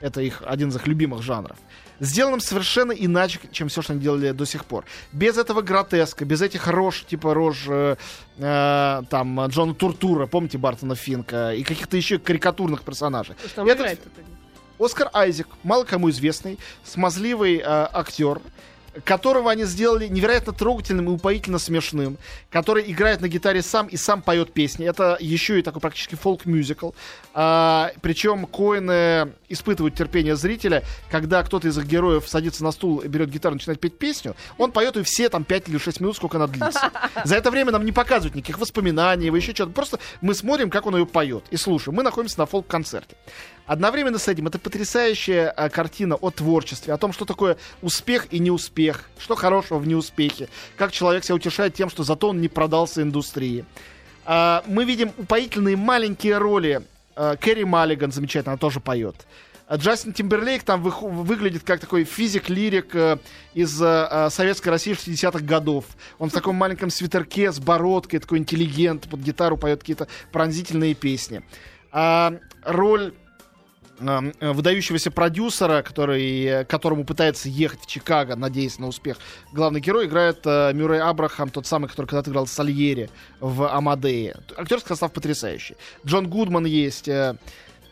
это 0.00 0.20
их 0.20 0.42
один 0.46 0.68
из 0.68 0.76
их 0.76 0.86
любимых 0.86 1.22
жанров, 1.22 1.56
сделанным 2.00 2.40
совершенно 2.40 2.92
иначе, 2.92 3.40
чем 3.50 3.68
все, 3.68 3.82
что 3.82 3.92
они 3.92 4.02
делали 4.02 4.30
до 4.32 4.44
сих 4.44 4.64
пор. 4.64 4.84
Без 5.12 5.36
этого 5.36 5.62
гротеска, 5.62 6.24
без 6.24 6.42
этих 6.42 6.66
рож, 6.66 7.04
типа 7.04 7.34
рож 7.34 7.64
э, 7.68 7.96
э, 8.38 9.02
там 9.10 9.46
Джона 9.46 9.74
Туртура, 9.74 10.26
помните 10.26 10.58
Бартона 10.58 10.94
Финка, 10.94 11.54
и 11.54 11.62
каких-то 11.62 11.96
еще 11.96 12.18
карикатурных 12.18 12.82
персонажей. 12.82 13.36
Что 13.46 13.66
Этот? 13.66 14.00
Оскар 14.78 15.10
Айзек, 15.12 15.48
мало 15.64 15.84
кому 15.84 16.08
известный, 16.10 16.58
смазливый 16.84 17.58
э, 17.58 17.62
актер, 17.64 18.40
которого 19.04 19.50
они 19.50 19.64
сделали 19.64 20.08
невероятно 20.08 20.52
трогательным 20.52 21.06
и 21.06 21.10
упоительно 21.10 21.58
смешным, 21.58 22.18
который 22.50 22.90
играет 22.90 23.20
на 23.20 23.28
гитаре 23.28 23.62
сам 23.62 23.86
и 23.86 23.96
сам 23.96 24.22
поет 24.22 24.52
песни. 24.52 24.86
Это 24.86 25.16
еще 25.20 25.58
и 25.58 25.62
такой 25.62 25.80
практически 25.80 26.14
фолк-мюзикл. 26.14 26.90
А, 27.34 27.92
причем 28.02 28.46
Коины 28.46 29.32
испытывают 29.48 29.94
терпение 29.94 30.36
зрителя, 30.36 30.84
когда 31.10 31.42
кто-то 31.42 31.68
из 31.68 31.78
их 31.78 31.86
героев 31.86 32.28
садится 32.28 32.64
на 32.64 32.72
стул 32.72 32.98
и 32.98 33.08
берет 33.08 33.30
гитару 33.30 33.54
начинает 33.54 33.80
петь 33.80 33.98
песню, 33.98 34.34
он 34.58 34.72
поет 34.72 34.96
ее 34.96 35.02
все 35.02 35.28
там 35.28 35.44
5 35.44 35.68
или 35.68 35.78
6 35.78 36.00
минут, 36.00 36.16
сколько 36.16 36.36
она 36.36 36.46
длится. 36.46 36.90
За 37.24 37.36
это 37.36 37.50
время 37.50 37.72
нам 37.72 37.84
не 37.84 37.92
показывают 37.92 38.34
никаких 38.34 38.58
воспоминаний, 38.58 39.26
его 39.26 39.36
еще 39.36 39.54
что-то. 39.54 39.72
Просто 39.72 39.98
мы 40.20 40.34
смотрим, 40.34 40.70
как 40.70 40.86
он 40.86 40.96
ее 40.96 41.06
поет 41.06 41.44
и 41.50 41.56
слушаем. 41.56 41.96
Мы 41.96 42.02
находимся 42.02 42.38
на 42.40 42.46
фолк-концерте. 42.46 43.16
Одновременно 43.68 44.18
с 44.18 44.26
этим 44.26 44.46
это 44.46 44.58
потрясающая 44.58 45.50
а, 45.50 45.68
картина 45.68 46.14
о 46.14 46.30
творчестве, 46.30 46.94
о 46.94 46.96
том, 46.96 47.12
что 47.12 47.26
такое 47.26 47.58
успех 47.82 48.26
и 48.30 48.38
неуспех, 48.38 49.04
что 49.18 49.34
хорошего 49.34 49.78
в 49.78 49.86
неуспехе, 49.86 50.48
как 50.76 50.90
человек 50.90 51.22
себя 51.22 51.34
утешает 51.34 51.74
тем, 51.74 51.90
что 51.90 52.02
зато 52.02 52.30
он 52.30 52.40
не 52.40 52.48
продался 52.48 53.02
индустрии. 53.02 53.66
А, 54.24 54.64
мы 54.66 54.86
видим 54.86 55.12
упоительные 55.18 55.76
маленькие 55.76 56.38
роли. 56.38 56.80
А, 57.14 57.36
Кэрри 57.36 57.64
Маллиган 57.64 58.10
замечательно, 58.10 58.52
она 58.52 58.58
тоже 58.58 58.80
поет. 58.80 59.14
Джастин 59.70 60.14
Тимберлейк 60.14 60.62
там 60.62 60.82
вых- 60.82 61.06
выглядит 61.06 61.62
как 61.62 61.78
такой 61.78 62.04
физик-лирик 62.04 62.94
э, 62.94 63.18
из 63.52 63.82
э, 63.82 64.08
э, 64.10 64.30
советской 64.30 64.70
России 64.70 64.94
60-х 64.94 65.40
годов. 65.40 65.84
Он 66.18 66.30
в 66.30 66.32
таком 66.32 66.56
маленьком 66.56 66.88
свитерке 66.88 67.52
с 67.52 67.58
бородкой, 67.58 68.20
такой 68.20 68.38
интеллигент, 68.38 69.10
под 69.10 69.20
гитару 69.20 69.58
поет 69.58 69.80
какие-то 69.80 70.08
пронзительные 70.32 70.94
песни. 70.94 71.42
А, 71.92 72.38
роль 72.62 73.12
выдающегося 73.98 75.10
продюсера, 75.10 75.82
который, 75.82 76.44
э, 76.44 76.64
которому 76.64 77.04
пытается 77.04 77.48
ехать 77.48 77.80
в 77.82 77.86
Чикаго, 77.86 78.36
надеясь 78.36 78.78
на 78.78 78.86
успех. 78.88 79.16
Главный 79.52 79.80
герой 79.80 80.06
играет 80.06 80.40
э, 80.44 80.72
Мюррей 80.72 81.00
Абрахам, 81.00 81.50
тот 81.50 81.66
самый, 81.66 81.88
который 81.88 82.06
когда-то 82.06 82.30
играл 82.30 82.46
Сальери 82.46 83.10
в 83.40 83.68
Амадее. 83.68 84.36
Актерский 84.56 84.88
состав 84.88 85.12
потрясающий. 85.12 85.76
Джон 86.06 86.28
Гудман 86.28 86.64
есть. 86.66 87.08
э, 87.08 87.36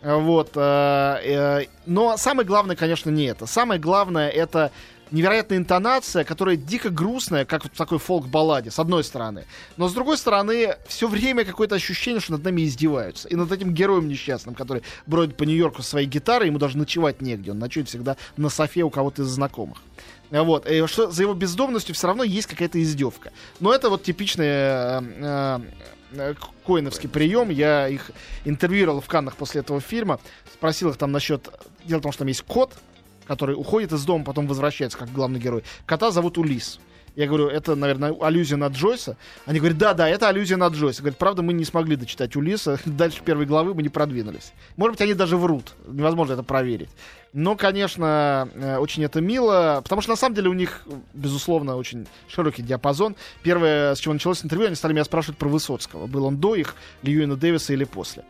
э, 0.03 0.17
вот. 0.17 0.53
э, 0.55 1.17
э, 1.25 1.65
но 1.87 2.17
самое 2.17 2.47
главное, 2.47 2.77
конечно, 2.77 3.11
не 3.11 3.25
это. 3.25 3.47
Самое 3.47 3.81
главное 3.81 4.29
это 4.29 4.71
невероятная 5.11 5.59
интонация, 5.59 6.25
которая 6.25 6.57
дико 6.57 6.91
грустная, 6.91 7.45
как 7.45 7.65
вот 7.65 7.73
в 7.73 7.77
такой 7.77 7.99
фолк-балладе, 7.99 8.71
с 8.71 8.79
одной 8.79 9.05
стороны. 9.05 9.45
Но 9.77 9.89
с 9.89 9.95
другой 9.95 10.19
стороны, 10.19 10.77
все 10.87 11.09
время 11.09 11.45
какое-то 11.45 11.75
ощущение, 11.75 12.21
что 12.21 12.33
над 12.33 12.45
нами 12.45 12.65
издеваются. 12.65 13.29
И 13.29 13.37
над 13.37 13.51
этим 13.53 13.73
героем 13.73 14.09
несчастным, 14.09 14.55
который 14.55 14.83
бродит 15.07 15.37
по 15.37 15.45
Нью-Йорку 15.45 15.83
со 15.83 15.91
своей 15.91 16.07
гитарой, 16.07 16.49
ему 16.49 16.59
даже 16.59 16.79
ночевать 16.79 17.21
негде. 17.21 17.53
Он 17.53 17.59
ночует 17.59 17.89
всегда 17.89 18.17
на 18.37 18.49
софе 18.49 18.83
у 18.83 18.91
кого-то 18.91 19.23
из 19.23 19.29
знакомых. 19.29 19.79
Вот. 20.31 20.69
И 20.69 20.87
что 20.87 21.11
за 21.11 21.23
его 21.23 21.35
бездомностью 21.35 21.95
все 21.95 22.07
равно 22.09 22.25
есть 22.25 22.49
какая-то 22.49 22.83
издевка. 22.83 23.33
Но 23.61 23.73
это 23.73 23.91
вот 23.91 24.03
типичный 24.03 24.47
э, 24.47 25.03
э, 25.21 25.61
э, 26.13 26.35
коиновский 26.67 27.09
прием. 27.09 27.51
Я 27.51 27.89
их 27.89 28.11
интервьюировал 28.45 29.01
в 29.01 29.07
Каннах 29.07 29.37
после 29.37 29.61
этого 29.61 29.81
фильма. 29.81 30.21
Спросил 30.53 30.91
их 30.91 30.97
там 30.97 31.13
насчет... 31.13 31.49
Дело 31.85 32.01
в 32.01 32.03
том, 32.03 32.11
что 32.11 32.21
там 32.21 32.29
есть 32.29 32.43
кот, 32.43 32.73
который 33.27 33.55
уходит 33.55 33.93
из 33.93 34.05
дома, 34.05 34.25
потом 34.25 34.47
возвращается, 34.47 34.99
как 34.99 35.13
главный 35.13 35.41
герой. 35.41 35.65
Кота 35.87 36.11
зовут 36.11 36.39
Улис. 36.39 36.81
Я 37.17 37.27
говорю, 37.27 37.49
это, 37.49 37.75
наверное, 37.75 38.15
аллюзия 38.21 38.59
на 38.59 38.67
Джойса. 38.67 39.17
Они 39.47 39.59
говорят, 39.59 39.79
да, 39.79 39.95
да, 39.95 40.07
это 40.07 40.29
аллюзия 40.29 40.59
на 40.59 40.69
Джойса. 40.69 41.01
Говорят, 41.01 41.19
правда, 41.19 41.41
мы 41.41 41.55
не 41.55 41.65
смогли 41.65 41.97
дочитать 41.97 42.37
Улиса. 42.37 42.79
Дальше 42.85 43.23
первой 43.25 43.47
главы 43.47 43.73
мы 43.73 43.83
не 43.83 43.89
продвинулись. 43.89 44.53
Может 44.77 44.93
быть, 44.93 45.01
они 45.01 45.15
даже 45.15 45.39
врут. 45.39 45.73
Невозможно 45.87 46.35
это 46.35 46.43
проверить. 46.43 46.91
Но, 47.33 47.57
конечно, 47.57 48.51
э, 48.55 48.77
очень 48.77 49.03
это 49.03 49.23
мило, 49.23 49.81
потому 49.83 50.03
что 50.03 50.11
на 50.11 50.17
самом 50.17 50.35
деле 50.35 50.51
у 50.51 50.53
них, 50.53 50.83
безусловно, 51.15 51.77
очень 51.77 52.07
широкий 52.29 52.63
диапазон. 52.63 53.17
Первое, 53.43 53.95
с 53.95 53.99
чего 53.99 54.13
началось 54.13 54.45
интервью, 54.45 54.67
они 54.67 54.77
стали 54.77 54.93
меня 54.93 55.05
спрашивать 55.05 55.39
про 55.39 55.49
Высоцкого. 55.49 56.07
Был 56.07 56.27
он 56.27 56.37
до 56.37 56.55
их, 56.55 56.75
Льюина 57.03 57.37
Дэвиса 57.37 57.73
или 57.73 57.85
после. 57.85 58.25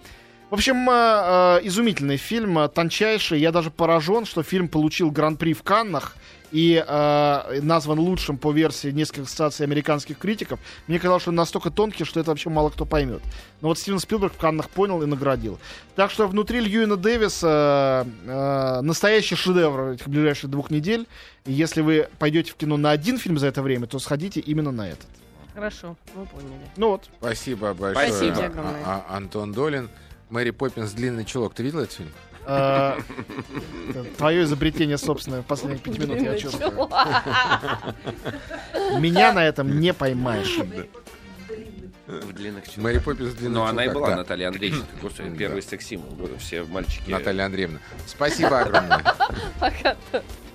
В 0.50 0.54
общем, 0.54 0.88
э, 0.88 0.92
э, 0.92 1.66
изумительный 1.66 2.16
фильм, 2.18 2.58
э, 2.58 2.68
тончайший. 2.68 3.40
Я 3.40 3.50
даже 3.50 3.70
поражен, 3.70 4.24
что 4.24 4.44
фильм 4.44 4.68
получил 4.68 5.10
гран-при 5.10 5.52
в 5.54 5.64
Каннах 5.64 6.16
и 6.52 6.82
э, 6.86 7.60
назван 7.62 7.98
лучшим 7.98 8.38
по 8.38 8.52
версии 8.52 8.92
нескольких 8.92 9.24
ассоциаций 9.24 9.66
американских 9.66 10.18
критиков. 10.18 10.60
Мне 10.86 11.00
казалось, 11.00 11.22
что 11.22 11.30
он 11.30 11.34
настолько 11.34 11.70
тонкий, 11.70 12.04
что 12.04 12.20
это 12.20 12.30
вообще 12.30 12.48
мало 12.48 12.70
кто 12.70 12.84
поймет. 12.84 13.22
Но 13.60 13.68
вот 13.68 13.78
Стивен 13.80 13.98
Спилберг 13.98 14.34
в 14.34 14.36
Каннах 14.36 14.70
понял 14.70 15.02
и 15.02 15.06
наградил. 15.06 15.58
Так 15.96 16.12
что 16.12 16.28
внутри 16.28 16.60
Льюина 16.60 16.96
Дэвиса 16.96 18.06
э, 18.24 18.80
настоящий 18.82 19.34
шедевр 19.34 19.94
этих 19.94 20.06
ближайших 20.06 20.48
двух 20.48 20.70
недель. 20.70 21.08
И 21.44 21.52
если 21.52 21.80
вы 21.80 22.08
пойдете 22.20 22.52
в 22.52 22.54
кино 22.54 22.76
на 22.76 22.92
один 22.92 23.18
фильм 23.18 23.36
за 23.38 23.48
это 23.48 23.62
время, 23.62 23.88
то 23.88 23.98
сходите 23.98 24.38
именно 24.38 24.70
на 24.70 24.88
этот. 24.88 25.08
Хорошо, 25.54 25.96
мы 26.14 26.24
поняли. 26.26 26.52
Ну 26.76 26.90
вот. 26.90 27.08
Спасибо 27.18 27.74
большое, 27.74 28.12
Спасибо. 28.12 28.36
А- 28.36 28.46
огромное. 28.46 28.82
а- 28.84 29.06
Антон 29.08 29.52
Долин. 29.52 29.88
Мэри 30.30 30.50
Поппинс 30.50 30.92
«Длинный 30.92 31.24
чулок». 31.24 31.54
Ты 31.54 31.62
видел 31.62 31.80
этот 31.80 31.92
фильм? 31.94 32.10
Это 32.44 32.96
Твое 34.18 34.44
изобретение 34.44 34.98
собственное 34.98 35.42
в 35.42 35.46
последние 35.46 35.80
пять 35.80 35.98
минут 35.98 36.20
я 36.20 36.38
чувствую. 36.38 36.88
Меня 39.00 39.32
на 39.32 39.44
этом 39.44 39.80
не 39.80 39.92
поймаешь. 39.92 40.56
В 42.06 42.32
длинных 42.34 42.64
чулках. 42.66 42.84
Мэри 42.84 42.98
Поппинс 42.98 43.34
«Длинный 43.34 43.54
Ну, 43.54 43.64
она 43.64 43.82
и 43.82 43.88
чулок», 43.88 44.00
была 44.00 44.10
да. 44.10 44.16
Наталья 44.18 44.48
Андреевна. 44.48 44.84
Первый 45.38 45.60
секс-символ. 45.60 46.16
Все 46.38 46.62
мальчики. 46.62 47.10
Наталья 47.10 47.46
Андреевна. 47.46 47.80
Спасибо 48.06 48.60
огромное. 48.60 49.02
Пока. 49.58 49.96